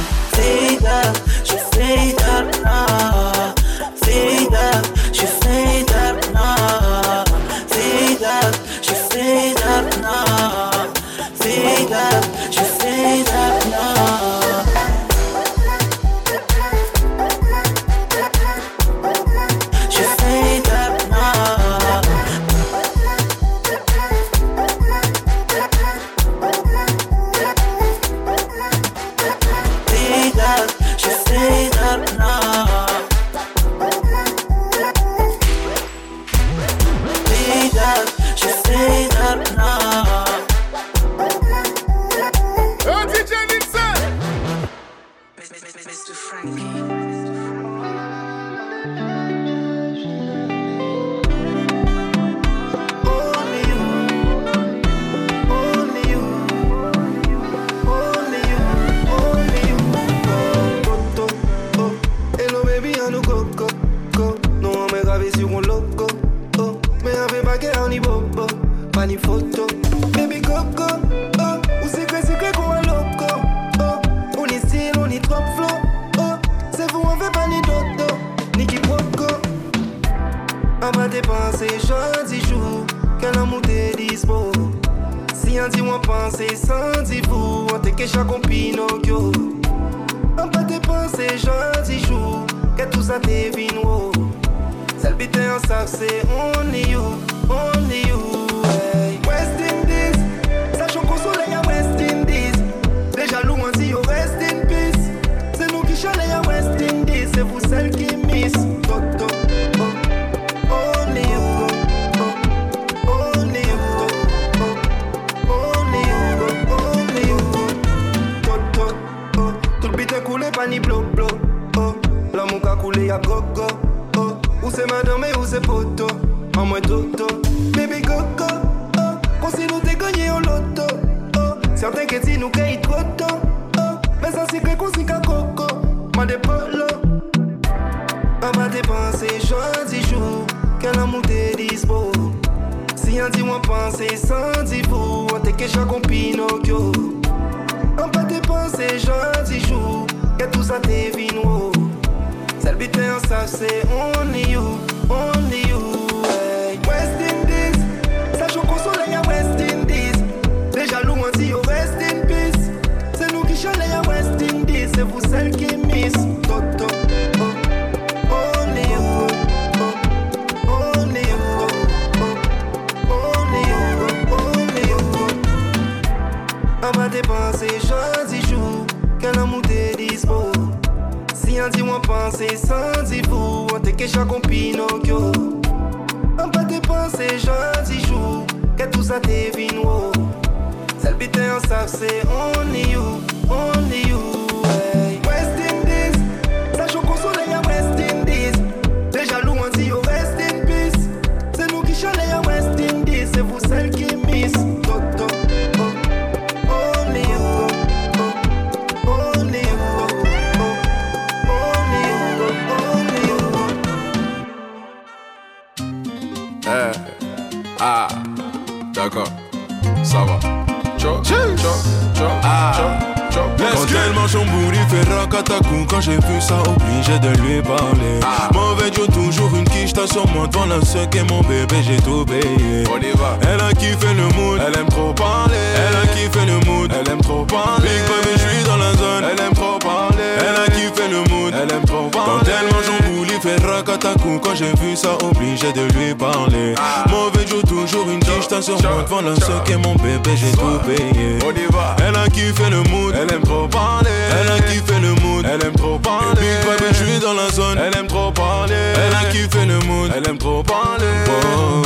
Quand 225.89 226.01
j'ai 226.01 226.17
vu 226.17 226.41
ça 226.41 226.61
obligé 226.61 227.17
de 227.19 227.29
lui 227.41 227.61
parler. 227.61 228.19
Mauvais 228.53 228.91
Joe 228.93 229.07
toujours 229.07 229.49
une 229.55 229.63
quiche 229.63 229.93
T'as 229.93 230.05
sur 230.05 230.27
moi 230.27 230.45
devant 230.47 230.65
la 230.65 230.83
seule 230.85 231.07
et 231.15 231.23
mon 231.23 231.41
bébé 231.41 231.77
j'ai 231.81 231.97
tout 231.97 232.25
payé. 232.25 232.83
On 232.91 232.99
y 232.99 233.11
va. 233.17 233.37
Elle 233.41 233.61
a 233.61 233.73
kiffé 233.73 234.13
le 234.13 234.27
mood. 234.35 234.61
Elle 234.65 234.79
aime 234.79 234.89
trop 234.89 235.13
parler. 235.13 235.55
Elle 235.75 235.95
a 235.95 236.13
kiffé 236.13 236.45
le 236.45 236.59
mood. 236.69 236.91
Elle 236.93 237.11
aime 237.11 237.21
trop 237.21 237.45
parler. 237.45 237.87
Big 237.87 238.03
baby 238.03 238.33
je 238.33 238.39
suis 238.39 238.63
dans 238.65 238.77
la 238.77 238.93
zone. 238.93 239.23
Elle 239.31 239.39
aime 239.39 239.53
trop 239.53 239.79
parler. 239.79 240.37
Elle 240.39 240.61
a 240.61 240.65
kiffé 240.65 241.07
le 241.09 241.17
mood. 241.33 241.53
Elle 241.53 241.71
aime 241.71 241.85
trop 241.85 242.09
parler. 242.09 242.31
Quand 242.31 242.51
elle 242.51 242.71
mange 242.71 242.85
son 242.85 243.13
bourri 243.13 243.39
fait 243.41 243.65
racatacou 243.65 244.39
Quand 244.43 244.55
j'ai 244.55 244.73
vu 244.81 244.95
ça 244.95 245.17
obligé 245.23 245.71
de 245.73 245.81
lui 245.97 246.13
parler. 246.13 246.75
Mauvais 247.09 247.47
Joe 247.47 247.63
toujours 247.63 248.09
une 248.09 248.19
quiche 248.19 248.47
T'as 248.49 248.61
sur 248.61 248.79
moi 248.83 249.03
devant 249.03 249.21
la 249.21 249.35
seule 249.35 249.63
et 249.71 249.77
mon 249.77 249.95
bébé 249.95 250.31
j'ai 250.35 250.51
tout 250.51 250.79
payé. 250.85 251.39
On 251.45 251.51
y 251.51 251.65
va. 251.73 251.95
Elle 252.05 252.15
a 252.15 252.27
kiffé 252.27 252.69
le 252.69 252.83
mood. 252.89 253.15
Elle 253.15 253.33
aime 253.33 253.43
trop 253.43 253.67
parler. 253.67 254.09
Elle 254.39 254.51
a 254.51 254.59
kiffé 254.59 254.99
le 255.01 255.13
mood. 255.21 255.45
Elle 255.49 255.56
aime 255.63 255.75
trop 255.75 255.99
parler. 255.99 256.41
Big 256.41 256.65
baby 256.65 256.85
je 256.89 257.03
suis 257.03 257.19
dans 257.19 257.33
la 257.33 257.49
zone. 257.49 257.77
Elle 257.77 257.97
aime 257.97 258.07
trop 258.07 258.31
parler. 258.31 258.75
Elle 258.95 259.15
a 259.15 259.29
kiffé 259.31 259.65
le 259.65 259.79
mood. 259.79 260.11
Elle 260.15 260.27
aime 260.29 260.37
trop 260.37 260.63
parler. 260.63 261.05
Oh. 261.27 261.81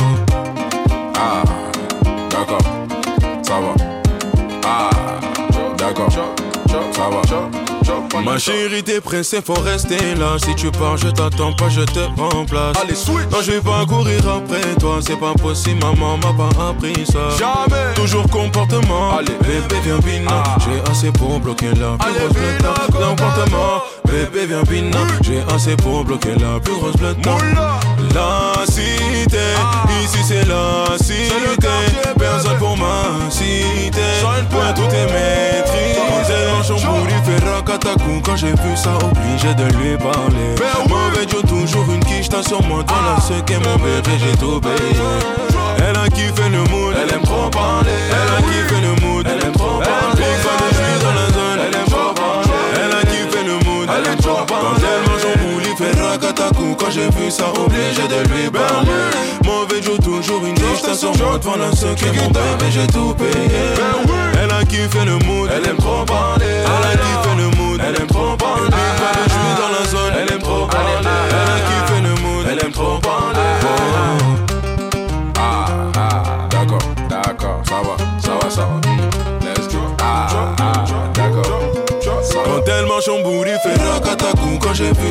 Ah, 1.16 1.42
d'accord, 2.30 2.58
ça 3.42 3.54
va. 3.54 3.74
Ah, 4.64 4.90
d'accord, 5.76 6.12
ça 6.12 6.20
va. 6.20 7.71
Ma 8.24 8.38
chérie, 8.38 8.82
t'es 8.82 9.00
pressé, 9.00 9.40
faut 9.44 9.54
rester 9.54 10.14
là. 10.14 10.36
Si 10.38 10.54
tu 10.54 10.70
pars, 10.70 10.96
je 10.96 11.08
t'attends 11.08 11.52
pas, 11.54 11.68
je 11.68 11.82
te 11.82 12.00
remplace. 12.20 12.76
Allez, 12.82 12.94
switch. 12.94 13.28
Non, 13.30 13.38
je 13.42 13.52
vais 13.52 13.60
pas 13.60 13.84
courir 13.86 14.20
après 14.28 14.74
toi, 14.78 14.98
c'est 15.00 15.18
pas 15.18 15.34
possible, 15.34 15.80
maman 15.80 16.16
m'a 16.18 16.32
pas 16.32 16.68
appris 16.68 17.04
ça. 17.06 17.30
Jamais. 17.38 17.94
Toujours 17.94 18.28
comportement. 18.28 19.16
Allez. 19.18 19.34
bébé, 19.40 19.76
viens 19.84 19.98
bina. 19.98 20.42
Ah. 20.44 20.56
J'ai 20.60 20.90
assez 20.90 21.10
pour 21.12 21.40
bloquer 21.40 21.70
la 21.74 21.96
plus 21.98 22.06
Allez, 22.06 22.18
grosse 22.18 22.32
bina, 22.32 22.72
plate. 22.72 23.08
Comportement. 23.08 23.82
Bébé, 24.04 24.46
viens 24.46 24.62
bina. 24.62 24.98
J'ai 25.22 25.42
assez 25.54 25.76
pour 25.76 26.04
bloquer 26.04 26.34
la 26.36 26.60
plus 26.60 26.74
grosse. 26.74 26.92
La 28.14 28.66
cité, 28.66 29.38
ici 30.02 30.18
c'est 30.26 30.44
la 30.46 30.98
cité. 30.98 31.66
Personne 32.18 32.58
pour 32.58 32.76
ma 32.76 33.30
cité. 33.30 34.00
Point 34.50 34.72
tout 34.74 34.82
est 34.82 35.06
maîtrisé. 35.06 35.91
Dans 36.68 36.78
son 36.78 36.92
bourri 36.92 37.12
fait 37.24 37.44
racatacou. 37.44 38.20
Quand 38.24 38.36
j'ai 38.36 38.52
vu 38.52 38.76
ça, 38.76 38.96
obligé 39.02 39.52
de 39.54 39.64
lui 39.76 39.96
parler. 39.96 40.54
Mauvais 40.88 41.26
Joe, 41.28 41.42
toujours 41.42 41.90
une 41.92 42.04
quiche. 42.04 42.28
T'as 42.28 42.42
sur 42.42 42.62
moi, 42.62 42.84
dans 42.84 42.94
la 43.02 43.16
et 43.16 43.58
mon 43.58 43.76
bébé, 43.82 44.12
j'ai 44.18 44.36
tout 44.38 44.60
payé. 44.60 45.02
Elle 45.78 45.96
a 45.96 46.08
kiffé 46.08 46.48
le 46.50 46.62
mood, 46.70 46.94
elle 47.02 47.14
aime 47.14 47.22
trop 47.22 47.50
parler. 47.50 47.90
Elle 48.10 48.32
a 48.36 48.42
kiffé 48.46 48.80
le 48.80 48.94
mood, 49.04 49.26
elle 49.26 49.44
aime 49.44 49.52
trop 49.52 49.80
parler. 49.80 50.22
Fan 50.42 50.68
je 50.70 50.74
suis 50.76 51.04
dans 51.04 51.14
la 51.14 51.26
zone, 51.32 51.60
elle 51.66 51.74
aime 51.74 51.86
trop 51.86 52.14
parler. 52.14 52.50
Elle 52.76 52.96
a 52.96 53.02
kiffé 53.10 53.44
le 53.44 53.54
mood, 53.64 53.88
elle 53.88 54.12
aime 54.12 54.18
trop 54.18 54.44
parler. 54.46 55.01
Quand 56.78 56.90
j'ai 56.90 57.08
vu 57.10 57.30
ça, 57.30 57.52
obligé 57.56 58.08
de 58.08 58.28
lui 58.32 58.50
parler. 58.50 58.90
Mauvais 59.44 59.80
Joe, 59.82 59.98
toujours 60.00 60.44
une. 60.44 60.54
T'as 60.54 60.94
sur 60.94 61.16
moi, 61.18 61.38
devant 61.38 61.56
mon 61.56 62.30
bébé, 62.30 62.70
j'ai 62.70 62.86
tout 62.88 63.14
payé. 63.14 63.74
Elle 64.42 64.50
a 64.50 64.64
kiffé 64.64 65.04
le 65.04 65.18
mood, 65.24 65.48
elle 65.54 65.68
aime 65.68 65.76
trop 65.76 66.04
parler. 66.04 66.44
Elle 66.46 66.86
a 66.88 66.92
kiffé 66.96 67.36
le 67.36 67.56
mood, 67.56 67.80
elle 67.80 68.00
aime 68.00 68.06
trop 68.08 68.36
parler. 68.36 68.70
Fan 68.70 69.22
je 69.24 69.30
suis 69.30 69.54
dans 69.56 69.70
la 69.78 69.86
zone, 69.86 70.14
elle 70.20 70.32
aime 70.34 70.42
trop 70.42 70.66
parler. 70.66 71.08
Elle 71.30 71.50
a 71.52 71.60
kiffé 71.68 72.00
le 72.00 72.14
mood, 72.22 72.46
elle 72.50 72.64
aime 72.64 72.72
trop 72.72 72.98
parler. 72.98 73.61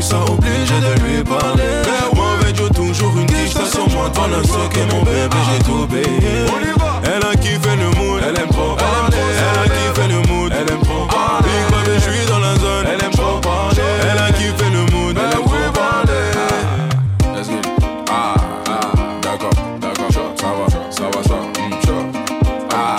Ça, 0.02 0.18
obligé 0.28 0.80
de 0.82 1.00
lui 1.06 1.24
parler. 1.24 1.84
Mauvais 2.16 2.54
Joe, 2.56 2.70
toujours 2.72 3.14
une 3.18 3.28
sur 3.48 3.88
moi, 3.90 4.10
et 4.10 4.94
mon 4.94 5.04
bébé, 5.04 5.38
j'ai 5.48 5.64
tout 5.64 5.88
payé. 5.88 6.46
Elle 7.04 7.24
a 7.26 7.36
kiffé 7.36 7.76
le 7.78 7.90
mood, 8.00 8.22
elle 8.28 8.40
aime 8.42 8.50
trop 8.50 8.76
parler. 8.76 9.18
Elle 9.38 9.60
a 9.60 9.64
kiffé 9.70 10.08
le 10.08 10.22
mood, 10.28 10.52
elle 10.54 10.74
aime 10.74 10.82
trop 10.82 11.06
parler. 11.06 11.44
Big 11.48 11.72
baby, 11.72 11.96
je 11.96 12.12
suis 12.12 12.26
dans 12.28 12.40
la 12.40 12.56
zone, 12.56 12.88
elle 12.92 13.04
aime 13.06 13.12
trop 13.12 13.40
parler. 13.40 13.82
Elle 14.12 14.18
a 14.18 14.32
kiffé 14.32 14.70
le 14.72 14.80
mood, 14.92 15.16
elle 15.18 15.38
aime 15.38 15.46
trop 15.46 15.72
parler. 15.72 16.32
Let's 17.36 17.48
it. 17.48 17.68
Ah, 18.10 18.34
ah, 18.68 18.80
d'accord, 19.22 19.50
d'accord, 19.80 20.12
ça 20.12 20.48
va, 20.48 20.92
ça 20.92 21.04
va, 21.04 21.24
ça. 21.24 21.30
Va. 21.30 21.92
Hmm, 21.92 22.12
Ah, 22.74 22.98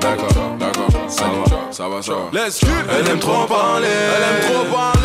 d'accord, 0.00 0.56
d'accord, 0.58 0.88
ça 1.08 1.24
va, 1.24 1.72
ça 1.72 1.88
va, 1.88 2.02
ça. 2.02 2.12
Va. 2.12 2.18
Let's 2.46 2.64
go. 2.64 2.70
Elle 2.98 3.08
aime 3.10 3.18
trop 3.18 3.44
parler, 3.46 3.86
elle 3.86 4.22
aime 4.22 4.52
trop 4.52 4.76
parler, 4.76 4.95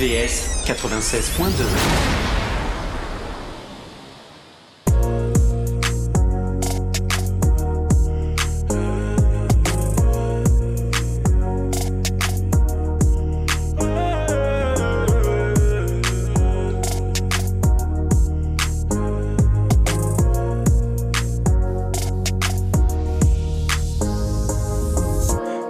RVVS 0.00 0.64
96.2. 0.64 1.50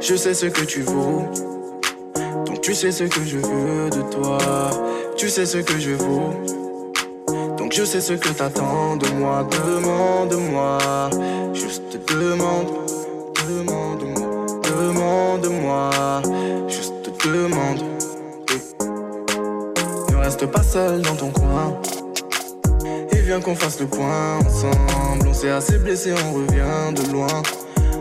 Je 0.00 0.14
sais 0.14 0.34
ce 0.34 0.46
que 0.46 0.64
tu 0.64 0.82
vaux. 0.82 1.49
Tu 2.62 2.74
sais 2.74 2.92
ce 2.92 3.04
que 3.04 3.24
je 3.24 3.38
veux 3.38 3.88
de 3.90 4.02
toi. 4.10 4.38
Tu 5.16 5.30
sais 5.30 5.46
ce 5.46 5.58
que 5.58 5.78
je 5.78 5.92
vaux. 5.92 6.34
Donc 7.56 7.72
je 7.72 7.84
sais 7.84 8.00
ce 8.00 8.12
que 8.12 8.28
t'attends 8.28 8.96
de 8.96 9.08
moi. 9.18 9.46
Demande-moi. 9.50 10.78
Juste 11.54 11.98
demande. 12.08 12.66
Demande-moi. 13.48 14.46
Demande-moi. 14.62 15.90
Juste 16.68 17.10
demande. 17.24 17.82
Ne 20.10 20.16
reste 20.16 20.46
pas 20.46 20.62
seul 20.62 21.00
dans 21.00 21.16
ton 21.16 21.30
coin. 21.30 21.80
Et 23.12 23.20
viens 23.20 23.40
qu'on 23.40 23.54
fasse 23.54 23.80
le 23.80 23.86
point 23.86 24.38
ensemble. 24.38 25.28
On 25.28 25.34
s'est 25.34 25.50
assez 25.50 25.78
blessé, 25.78 26.12
on 26.12 26.34
revient 26.34 26.94
de 26.94 27.10
loin. 27.10 27.42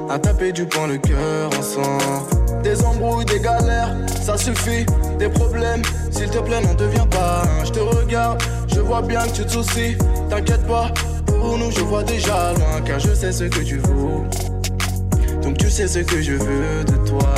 À 0.09 0.19
taper 0.19 0.51
du 0.51 0.65
poing 0.65 0.87
le 0.87 0.97
cœur 0.97 1.49
ensemble. 1.57 2.38
Des 2.63 2.83
embrouilles, 2.83 3.25
des 3.25 3.39
galères, 3.39 3.95
ça 4.21 4.37
suffit. 4.37 4.85
Des 5.17 5.29
problèmes, 5.29 5.81
s'il 6.11 6.29
te 6.29 6.39
plaît, 6.39 6.61
n'en 6.61 6.73
deviens 6.73 7.07
pas. 7.07 7.43
Je 7.63 7.71
te 7.71 7.79
regarde, 7.79 8.41
je 8.67 8.79
vois 8.79 9.01
bien 9.01 9.21
que 9.21 9.31
tu 9.31 9.45
te 9.45 9.51
soucies. 9.51 9.97
T'inquiète 10.29 10.65
pas, 10.67 10.91
pour 11.25 11.57
nous, 11.57 11.71
je 11.71 11.81
vois 11.81 12.03
déjà 12.03 12.53
loin. 12.53 12.81
Car 12.85 12.99
je 12.99 13.13
sais 13.13 13.31
ce 13.31 13.45
que 13.45 13.59
tu 13.59 13.77
vaux. 13.77 14.25
Donc 15.41 15.57
tu 15.57 15.69
sais 15.69 15.87
ce 15.87 15.99
que 15.99 16.21
je 16.21 16.33
veux 16.33 16.83
de 16.85 17.07
toi. 17.07 17.33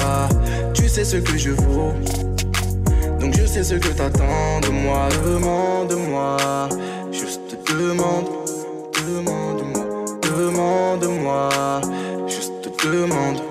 Tu 0.74 0.90
sais 0.90 1.06
ce 1.06 1.18
que 1.18 1.38
je 1.38 1.52
vaux. 1.52 1.94
Donc 3.20 3.36
je 3.38 3.46
sais 3.46 3.64
ce 3.64 3.76
que 3.76 3.90
t'attends 3.90 4.60
de 4.62 4.70
moi. 4.70 5.08
Demande-moi. 5.24 6.38
Juste 7.12 7.58
demande. 7.70 8.26
Demande-moi. 9.08 9.86
Demande-moi. 10.22 11.50
Juste 12.28 12.52
demande. 12.84 13.51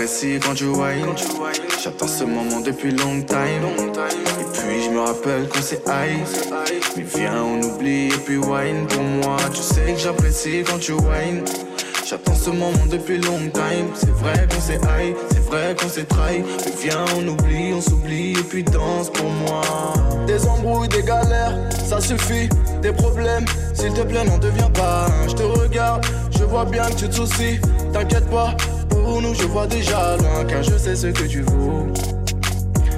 J'apprécie 0.00 0.40
quand 0.40 0.54
tu 0.54 0.64
whine. 0.64 1.14
J'attends 1.84 2.08
ce 2.08 2.24
moment 2.24 2.60
depuis 2.60 2.90
long 2.90 3.20
time. 3.20 3.66
Et 4.40 4.58
puis 4.58 4.82
je 4.82 4.88
me 4.88 5.00
rappelle 5.00 5.46
qu'on 5.46 5.60
s'est 5.60 5.82
high. 5.86 6.26
Mais 6.96 7.04
viens, 7.14 7.42
on 7.42 7.60
oublie 7.62 8.06
et 8.06 8.18
puis 8.24 8.38
wine 8.38 8.86
pour 8.88 9.02
moi. 9.02 9.36
Tu 9.52 9.60
sais 9.60 9.92
que 9.92 9.98
j'apprécie 9.98 10.64
quand 10.66 10.78
tu 10.78 10.92
whine. 10.92 11.44
J'attends 12.08 12.34
ce 12.34 12.48
moment 12.48 12.86
depuis 12.90 13.18
long 13.18 13.40
time. 13.52 13.88
C'est 13.94 14.10
vrai 14.12 14.48
qu'on 14.48 14.60
s'est 14.62 14.80
high, 14.82 15.14
c'est 15.32 15.44
vrai 15.44 15.76
qu'on 15.78 15.88
s'est 15.90 16.04
trahi. 16.04 16.44
Mais 16.64 16.72
viens, 16.82 17.04
on 17.18 17.28
oublie, 17.28 17.74
on 17.74 17.82
s'oublie 17.82 18.32
et 18.32 18.42
puis 18.42 18.64
danse 18.64 19.10
pour 19.10 19.28
moi. 19.28 19.60
Des 20.26 20.46
embrouilles, 20.46 20.88
des 20.88 21.02
galères, 21.02 21.58
ça 21.86 22.00
suffit. 22.00 22.48
Des 22.80 22.92
problèmes, 22.92 23.44
s'il 23.74 23.92
te 23.92 24.00
plaît, 24.00 24.24
n'en 24.24 24.38
deviens 24.38 24.70
pas. 24.70 25.08
Je 25.28 25.34
te 25.34 25.42
regarde, 25.42 26.06
je 26.30 26.44
vois 26.44 26.64
bien 26.64 26.84
que 26.84 26.94
tu 26.94 27.08
te 27.08 27.16
soucies. 27.16 27.60
T'inquiète 27.92 28.30
pas, 28.30 28.56
pour 29.00 29.20
nous, 29.20 29.34
je 29.34 29.44
vois 29.44 29.66
déjà 29.66 30.16
loin. 30.16 30.44
Car 30.46 30.62
je 30.62 30.76
sais 30.76 30.96
ce 30.96 31.08
que 31.08 31.24
tu 31.24 31.42
vaux. 31.42 31.86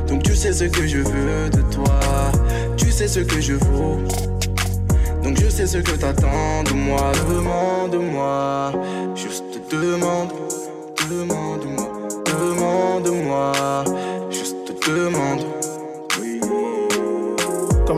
Donc 0.09 0.23
tu 0.23 0.35
sais 0.35 0.53
ce 0.53 0.65
que 0.65 0.87
je 0.87 0.99
veux 0.99 1.51
de 1.51 1.63
toi. 1.73 2.01
Tu 2.77 2.91
sais 2.91 3.09
ce 3.09 3.21
que 3.21 3.41
je 3.41 3.55
vaux. 3.55 3.99
Donc 5.23 5.41
je 5.41 5.49
sais 5.49 5.67
ce 5.67 5.79
que 5.79 5.93
t'attends 5.93 6.63
de 6.65 6.73
moi. 6.73 7.13
Demande-moi. 7.29 8.73
Juste 9.15 9.45
demande. 9.71 10.33
Demande-moi. 11.11 11.93
Demande-moi. 12.27 13.85
Juste 14.31 14.57
demande. 14.87 15.52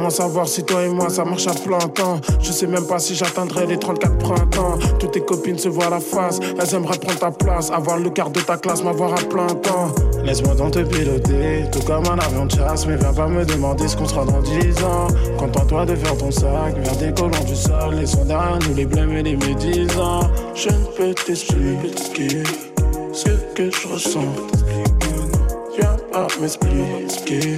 Comme 0.05 0.13
Comment 0.13 0.23
savoir 0.23 0.47
si 0.47 0.63
toi 0.65 0.83
et 0.83 0.91
moi 0.91 1.09
ça 1.09 1.25
marche 1.25 1.47
à 1.47 1.55
plein 1.55 1.79
temps? 1.79 2.21
Je 2.43 2.53
sais 2.53 2.67
même 2.67 2.87
pas 2.87 2.99
si 2.99 3.15
j'atteindrai 3.15 3.65
les 3.67 3.79
34 3.79 4.19
printemps. 4.19 4.79
Toutes 4.99 5.13
tes 5.13 5.23
copines 5.23 5.57
se 5.57 5.71
voient 5.71 5.89
la 5.89 5.99
face, 5.99 6.41
elles 6.61 6.75
aimeraient 6.75 6.99
prendre 6.99 7.19
ta 7.19 7.31
place, 7.31 7.71
avoir 7.71 7.97
le 7.97 8.11
quart 8.11 8.29
de 8.29 8.41
ta 8.41 8.59
classe, 8.59 8.85
m'avoir 8.85 9.15
à 9.15 9.23
plein 9.23 9.47
temps. 9.47 9.95
Laisse-moi 10.23 10.57
donc 10.57 10.73
te 10.73 10.81
piloter, 10.81 11.65
tout 11.73 11.81
comme 11.87 12.05
un 12.05 12.19
avion 12.19 12.45
de 12.45 12.51
chasse, 12.51 12.87
mais 12.87 12.97
viens 12.97 13.15
pas 13.15 13.29
me 13.29 13.47
demander 13.47 13.89
ce 13.89 13.97
qu'on 13.97 14.05
sera 14.05 14.27
dans 14.27 14.43
10 14.43 14.85
ans. 14.85 15.09
Contente-toi 15.39 15.87
de 15.87 15.95
faire 15.95 16.19
ton 16.19 16.31
sac, 16.31 16.75
vers 16.77 16.97
des 16.97 17.15
colons 17.15 17.45
du 17.47 17.57
sol, 17.57 17.95
laissons 17.95 18.27
derrière 18.27 18.59
nous 18.69 18.75
les 18.75 18.85
blêmes 18.85 19.13
et 19.13 19.23
les 19.23 19.37
médisants. 19.37 20.29
Je 20.55 20.69
ne 20.69 20.85
peux 20.99 21.15
t'expliquer 21.15 22.43
ce 23.11 23.31
que 23.55 23.71
je 23.71 23.89
ressens. 23.89 24.21
Viens 25.79 25.97
pas 26.13 26.27
m'expliquer 26.39 27.57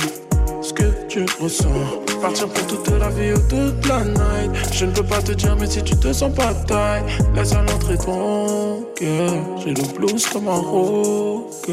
ce 0.63 0.73
que 0.73 0.85
tu 1.09 1.27
ressens. 1.41 2.06
Partir 2.21 2.49
pour 2.49 2.67
toute 2.67 2.89
la 2.99 3.09
vie 3.11 3.33
ou 3.33 3.39
toute 3.49 3.87
la 3.89 4.05
night. 4.05 4.51
Je 4.73 4.87
ne 4.87 4.93
peux 4.93 5.03
pas 5.03 5.21
te 5.23 5.33
dire, 5.33 5.57
mais 5.59 5.67
si 5.67 5.83
tu 5.83 5.97
te 5.97 6.13
sens 6.13 6.33
pas 6.35 6.55
taille, 6.67 7.03
laisse 7.35 7.53
à 7.53 7.63
l'entrée 7.63 7.99
ton 7.99 8.85
cœur. 8.95 9.33
J'ai 9.63 9.75
le 9.75 9.97
blues 9.97 10.27
comme 10.27 10.49
un 10.49 10.61
rocker. 10.61 11.73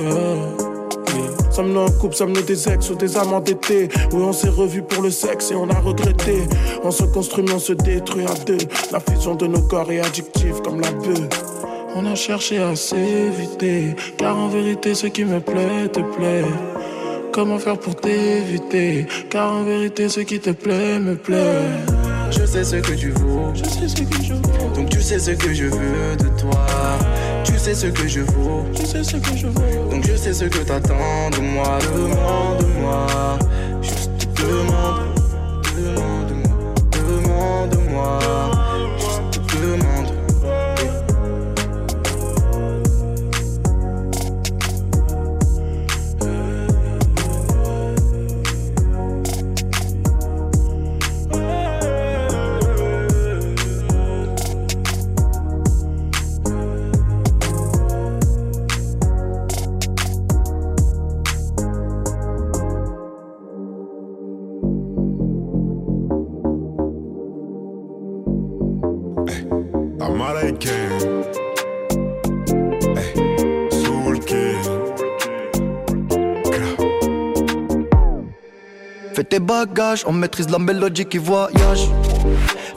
Sommes-nous 1.51 1.81
en 1.81 1.91
couple, 1.91 2.15
sommes-nous 2.15 2.41
des 2.41 2.67
ex 2.67 2.89
ou 2.89 2.95
des 2.95 3.15
amants 3.15 3.39
d'été 3.39 3.87
Oui, 4.11 4.23
on 4.23 4.33
s'est 4.33 4.49
revus 4.49 4.81
pour 4.81 5.03
le 5.03 5.11
sexe 5.11 5.51
et 5.51 5.55
on 5.55 5.69
a 5.69 5.79
regretté. 5.79 6.47
On 6.83 6.91
se 6.91 7.03
construit, 7.03 7.43
mais 7.45 7.53
on 7.53 7.59
se 7.59 7.73
détruit 7.73 8.25
à 8.25 8.33
deux. 8.45 8.57
La 8.91 8.99
fusion 8.99 9.35
de 9.35 9.45
nos 9.45 9.61
corps 9.61 9.91
est 9.91 9.99
addictive 9.99 10.61
comme 10.63 10.81
la 10.81 10.91
bœuf. 10.91 11.29
On 11.95 12.05
a 12.07 12.15
cherché 12.15 12.57
à 12.57 12.75
s'éviter, 12.75 13.95
car 14.17 14.35
en 14.35 14.47
vérité, 14.47 14.95
ce 14.95 15.05
qui 15.05 15.25
me 15.25 15.39
plaît 15.39 15.87
te 15.91 15.99
plaît. 15.99 16.43
Comment 17.33 17.57
faire 17.57 17.79
pour 17.79 17.95
t'éviter? 17.95 19.07
Car 19.31 19.53
en 19.53 19.63
vérité, 19.63 20.07
ce 20.07 20.19
qui 20.19 20.39
te 20.39 20.51
plaît 20.51 20.99
me 20.99 21.15
plaît. 21.15 21.65
Je 22.29 22.45
sais 22.45 22.63
ce 22.63 22.75
que 22.75 22.93
tu 22.93 23.09
vaux. 23.09 23.51
Je 23.55 23.63
sais 23.63 23.87
ce 23.87 24.03
que 24.03 24.23
je 24.23 24.33
vaux. 24.35 24.69
Donc 24.75 24.89
tu 24.89 25.01
sais 25.01 25.17
ce 25.17 25.31
que 25.31 25.51
je 25.51 25.65
veux 25.65 26.15
de 26.15 26.27
toi. 26.39 26.67
Tu 27.43 27.57
sais 27.57 27.73
ce 27.73 27.87
que 27.87 28.07
je 28.07 28.19
vaux. 28.19 28.63
Je 28.79 28.85
sais 28.85 29.03
ce 29.03 29.17
que 29.17 29.35
je 29.35 29.47
vaux. 29.47 29.89
Donc 29.89 30.05
je 30.07 30.15
sais 30.15 30.31
ce 30.31 30.45
que 30.45 30.59
t'attends 30.59 31.31
de 31.31 31.39
moi. 31.41 31.79
Demande-moi. 31.95 33.07
Juste 33.81 34.11
demande. 34.37 35.01
Demande-moi. 35.75 36.59
Demande-moi. 36.91 38.52
Fais 79.13 79.23
tes 79.23 79.39
bagages, 79.39 80.03
on 80.07 80.11
maîtrise 80.11 80.49
la 80.49 80.57
mélodie 80.57 81.05
qui 81.05 81.19
voyage. 81.19 81.87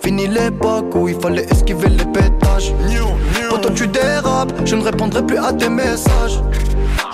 Fini 0.02 0.26
l'époque 0.26 0.94
où 0.94 1.08
il 1.08 1.18
fallait 1.18 1.46
esquiver 1.50 1.88
les 1.88 2.04
pétages. 2.04 2.74
Quand 3.48 3.74
tu 3.74 3.88
dérapes, 3.88 4.52
je 4.64 4.76
ne 4.76 4.82
répondrai 4.82 5.24
plus 5.24 5.38
à 5.38 5.52
tes 5.52 5.70
messages. 5.70 6.40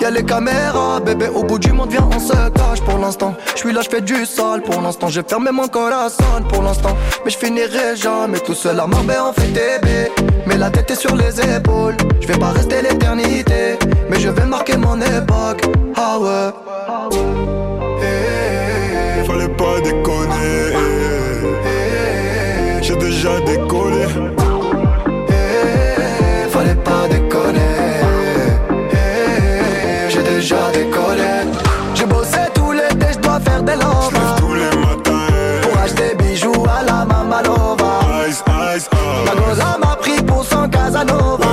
Y'a 0.02 0.10
les 0.10 0.24
caméras, 0.24 0.98
bébé, 0.98 1.28
au 1.28 1.44
bout 1.44 1.60
du 1.60 1.70
monde, 1.70 1.92
viens, 1.92 2.08
on 2.12 2.18
se 2.18 2.32
cache 2.32 2.80
pour 2.80 2.98
l'instant. 2.98 3.36
Je 3.54 3.60
suis 3.60 3.72
là, 3.72 3.82
je 3.82 3.88
fais 3.88 4.00
du 4.00 4.26
sale 4.26 4.60
pour 4.60 4.82
l'instant. 4.82 5.06
J'ai 5.06 5.22
fermé 5.22 5.52
mon 5.52 5.68
corazon 5.68 6.42
pour 6.48 6.60
l'instant. 6.60 6.96
Mais 7.24 7.30
je 7.30 7.38
finirai 7.38 7.94
jamais 7.94 8.40
tout 8.40 8.54
seul 8.54 8.80
à 8.80 8.88
Marbella, 8.88 9.26
on 9.28 9.32
fait 9.32 9.46
bébés. 9.46 10.10
Mais 10.44 10.56
la 10.56 10.70
tête 10.70 10.90
est 10.90 10.96
sur 10.96 11.14
les 11.14 11.40
épaules. 11.40 11.96
Je 12.20 12.26
vais 12.26 12.36
pas 12.36 12.48
rester 12.48 12.82
l'éternité, 12.82 13.78
mais 14.10 14.18
je 14.18 14.28
vais 14.28 14.44
marquer 14.44 14.76
mon 14.76 15.00
époque. 15.00 15.62
Ah 15.94 16.18
ouais. 16.18 16.50
Fallait 19.24 19.48
pas 19.50 19.80
déconner. 19.84 20.72
J'ai 22.82 22.96
déjà 22.96 23.38
décollé. 23.46 23.91
Faire 33.66 33.76
des 33.76 33.82
lovas. 33.82 34.36
tous 34.38 34.54
les 34.54 34.76
matins. 34.76 35.26
Pour 35.62 35.80
acheter 35.80 36.14
bijoux 36.16 36.64
à 36.68 36.82
la 36.82 37.04
Mamalova. 37.04 38.00
Ice, 38.28 38.42
ice, 38.48 38.76
ice. 38.76 38.88
La 39.26 39.34
goza 39.34 39.78
m'a 39.80 39.96
pris 39.96 40.22
pour 40.22 40.44
son 40.44 40.68
Casanova. 40.68 41.51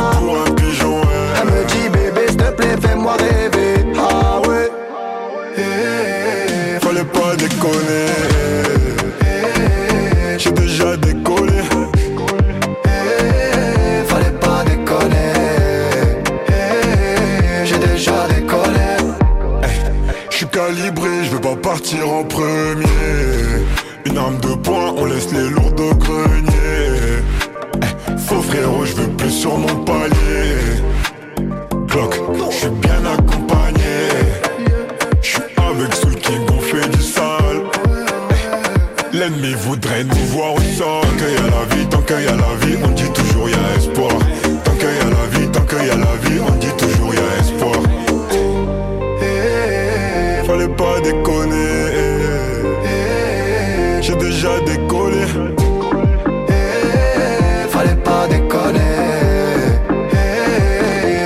Pas 21.56 21.70
partir 21.70 22.10
en 22.10 22.24
premier. 22.24 22.86
Une 24.06 24.18
arme 24.18 24.40
de 24.40 24.54
poing, 24.56 24.94
on 24.98 25.06
laisse 25.06 25.32
les 25.32 25.50
lourds 25.50 25.72
de 25.72 25.94
grenier. 25.94 27.24
Eh, 27.82 28.18
Faux 28.18 28.42
frérot, 28.42 28.86
je 28.86 28.96
veux 28.96 29.10
plus 29.18 29.32
sur 29.32 29.58
mon 29.58 29.76
palier. 29.84 30.84
Glock, 31.88 32.20
je 32.52 32.56
suis 32.56 32.70
bien 32.70 33.02
accompagné. 33.06 33.98
Je 35.22 35.28
suis 35.28 35.42
avec 35.58 35.94
Soul 35.96 36.16
King, 36.16 36.42
on 36.56 36.62
fait 36.62 36.90
du 36.90 37.02
sale. 37.02 37.62
Eh, 39.14 39.18
L'ennemi 39.18 39.54
voudrait 39.54 40.04
nous 40.04 40.26
voir 40.28 40.54
au 40.54 40.60
sol. 40.60 41.06
Qu'il 41.18 41.34
y 41.34 41.38
a 41.38 41.50
la 41.50 41.76
vie, 41.76 41.88
tant 41.90 42.02
qu'il 42.02 42.22
y 42.22 42.28
a 42.28 42.36
la 42.36 42.66
vie, 42.66 42.78
on 42.84 42.90
dit 42.90 43.12
toujours 43.12 43.50
y 43.50 43.54
a 43.54 43.78
espoir. 43.78 44.12
Déjà 54.30 54.60
décollé. 54.60 55.26
Fallait 57.70 58.02
pas 58.04 58.28
déconner. 58.28 58.80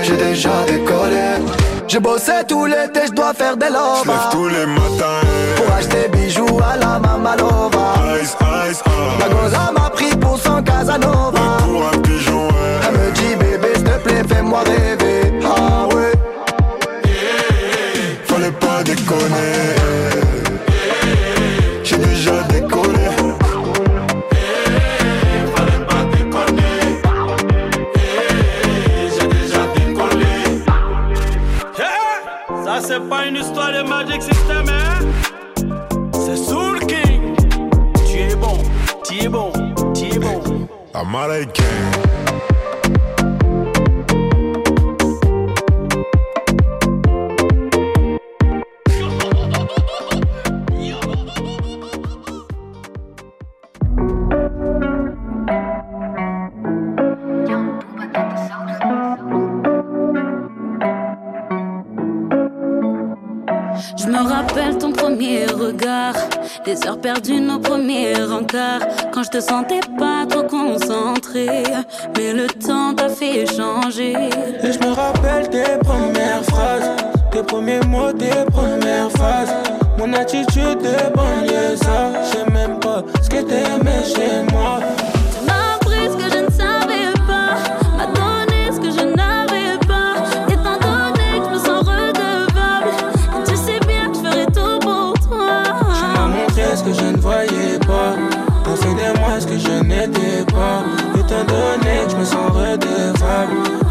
J'ai 0.04 0.18
déjà 0.18 0.52
décollé. 0.68 1.24
J'ai 1.88 2.00
bossé 2.00 2.32
tout 2.48 2.66
l'été, 2.66 3.02
je 3.08 3.12
dois 3.12 3.34
faire 3.34 3.58
des 3.58 3.68
J'lève 3.68 4.06
lovas. 4.06 4.30
tous 4.32 4.48
les 4.48 4.66
matins. 4.66 5.22
Pour 5.58 5.76
acheter 5.76 6.08
bijoux 6.14 6.60
à 6.72 6.78
la 6.78 7.00
Mamalova. 7.00 7.86
Ice, 8.22 8.36
ice, 8.42 8.72
ice. 8.72 8.84
La 9.20 9.28
goza 9.30 9.72
m'a 9.74 9.90
pris 9.90 10.16
pour 10.16 10.38
son 10.40 10.62
Casanova. 10.64 11.40
Pour 11.66 11.84
un 11.94 11.98
pigeon, 12.02 12.48
Elle 12.88 12.94
me 12.98 13.12
dit 13.12 13.36
bébé, 13.36 13.68
s'il 13.76 13.84
te 13.84 13.98
plaît, 14.00 14.24
fais-moi 14.28 14.60
rêver. 14.66 14.93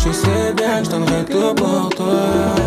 Tu 0.02 0.12
sais 0.12 0.52
bien 0.56 0.80
que 0.80 0.86
je 0.86 0.90
donnerai 0.90 1.24
tout 1.24 1.54
pour 1.54 1.88
toi. 1.90 2.61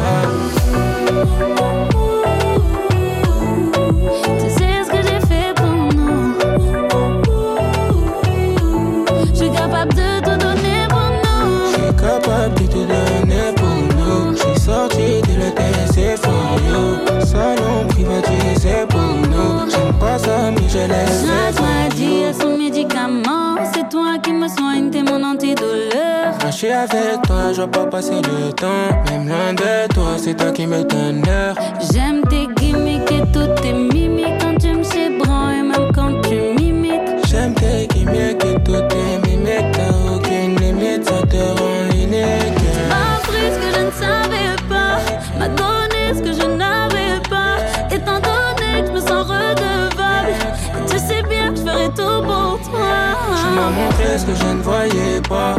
Avec 26.92 27.22
toi, 27.24 27.52
je 27.52 27.58
vois 27.58 27.68
pas 27.68 27.86
passer 27.86 28.22
le 28.22 28.54
temps. 28.54 28.90
Même 29.10 29.28
loin 29.28 29.54
de 29.54 29.94
toi, 29.94 30.18
c'est 30.18 30.36
toi 30.36 30.52
qui 30.52 30.68
me 30.68 30.84
t'honneur. 30.84 31.56
J'aime 31.92 32.22
tes 32.30 32.48
gimmicks 32.56 33.12
et 33.12 33.22
toutes 33.34 33.62
tes 33.62 33.74
mimiques 33.74 34.38
quand 34.40 34.58
tu 34.60 34.74
me 34.74 34.84
chébranles 34.84 35.56
et 35.60 35.64
même 35.64 35.92
quand 35.94 36.22
tu 36.22 36.36
m'imites. 36.36 37.26
J'aime 37.28 37.54
tes 37.56 37.88
gimmicks 37.88 38.44
et 38.46 38.64
toutes 38.64 38.88
tes 38.90 39.28
mimiques. 39.28 39.72
T'as 39.74 40.14
aucune 40.14 40.56
limite, 40.60 41.06
ça 41.06 41.22
te 41.28 41.38
rend 41.38 41.90
unique. 41.92 42.62
M'a 42.90 43.16
appris 43.18 43.48
ce 43.54 43.58
que 43.60 43.70
je 43.76 43.86
ne 43.86 43.92
savais 43.92 44.56
pas, 44.70 45.00
m'a 45.40 45.48
donné 45.48 46.14
ce 46.14 46.22
que 46.22 46.34
je 46.34 46.48
n'avais 46.48 47.20
pas. 47.30 47.56
Étant 47.94 48.20
donné 48.20 48.82
que 48.82 48.88
je 48.88 48.92
me 48.92 49.00
sens 49.00 49.28
redevable, 49.28 50.30
et 50.30 50.92
tu 50.92 50.98
sais 51.00 51.24
bien 51.24 51.52
que 51.52 51.58
je 51.58 51.62
ferai 51.62 51.88
tout 51.90 52.22
pour 52.22 52.60
toi. 52.70 52.96
Tu 53.40 53.56
m'as 53.56 53.72
montré 53.72 54.18
ce 54.18 54.26
que 54.26 54.36
je 54.36 54.54
ne 54.54 54.62
voyais 54.62 55.22
pas. 55.28 55.56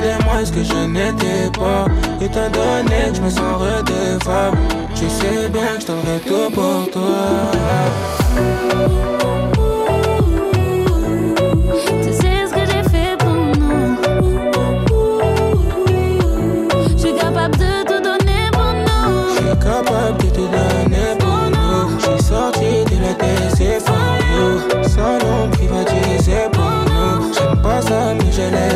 C'est 0.00 0.24
moi 0.24 0.44
ce 0.44 0.52
que 0.52 0.62
je 0.62 0.86
n'étais 0.86 1.50
pas. 1.58 1.86
Et 2.20 2.28
t'as 2.28 2.48
donné 2.48 3.10
que 3.10 3.16
je 3.16 3.20
me 3.20 3.30
sens 3.30 3.56
redevable. 3.58 4.58
Tu 4.94 5.08
sais 5.08 5.48
bien 5.48 5.74
que 5.74 5.80
je 5.80 5.86
t'enverrai 5.86 6.20
tout 6.20 6.50
pour 6.54 6.90
toi. 6.92 7.50
Tu 12.02 12.12
sais 12.12 12.46
ce 12.46 12.54
que 12.54 12.64
j'ai 12.70 12.82
fait 12.88 13.16
pour 13.18 13.34
nous. 13.58 13.96
Je 16.92 16.98
suis 16.98 17.14
capable 17.14 17.56
de 17.56 17.82
te 17.84 18.02
donner 18.02 18.44
pour 18.52 18.72
nous. 18.86 19.10
Je 19.30 19.36
suis 19.36 19.58
capable 19.58 20.18
de 20.22 20.30
te 20.30 20.44
donner 20.56 21.08
pour 21.18 21.42
nous. 21.50 21.98
suis 21.98 22.22
sorti 22.24 22.84
de 22.84 22.96
la 23.02 23.14
décéphale. 23.14 24.84
Sans 24.84 25.18
nom 25.24 25.50
qui 25.50 25.66
va 25.66 25.82
dit 25.82 26.22
c'est 26.22 26.50
pour 26.52 26.62
nous. 26.86 27.34
J'aime 27.34 27.60
pas 27.62 27.82
ça, 27.82 28.14
mais 28.14 28.30
je. 28.30 28.67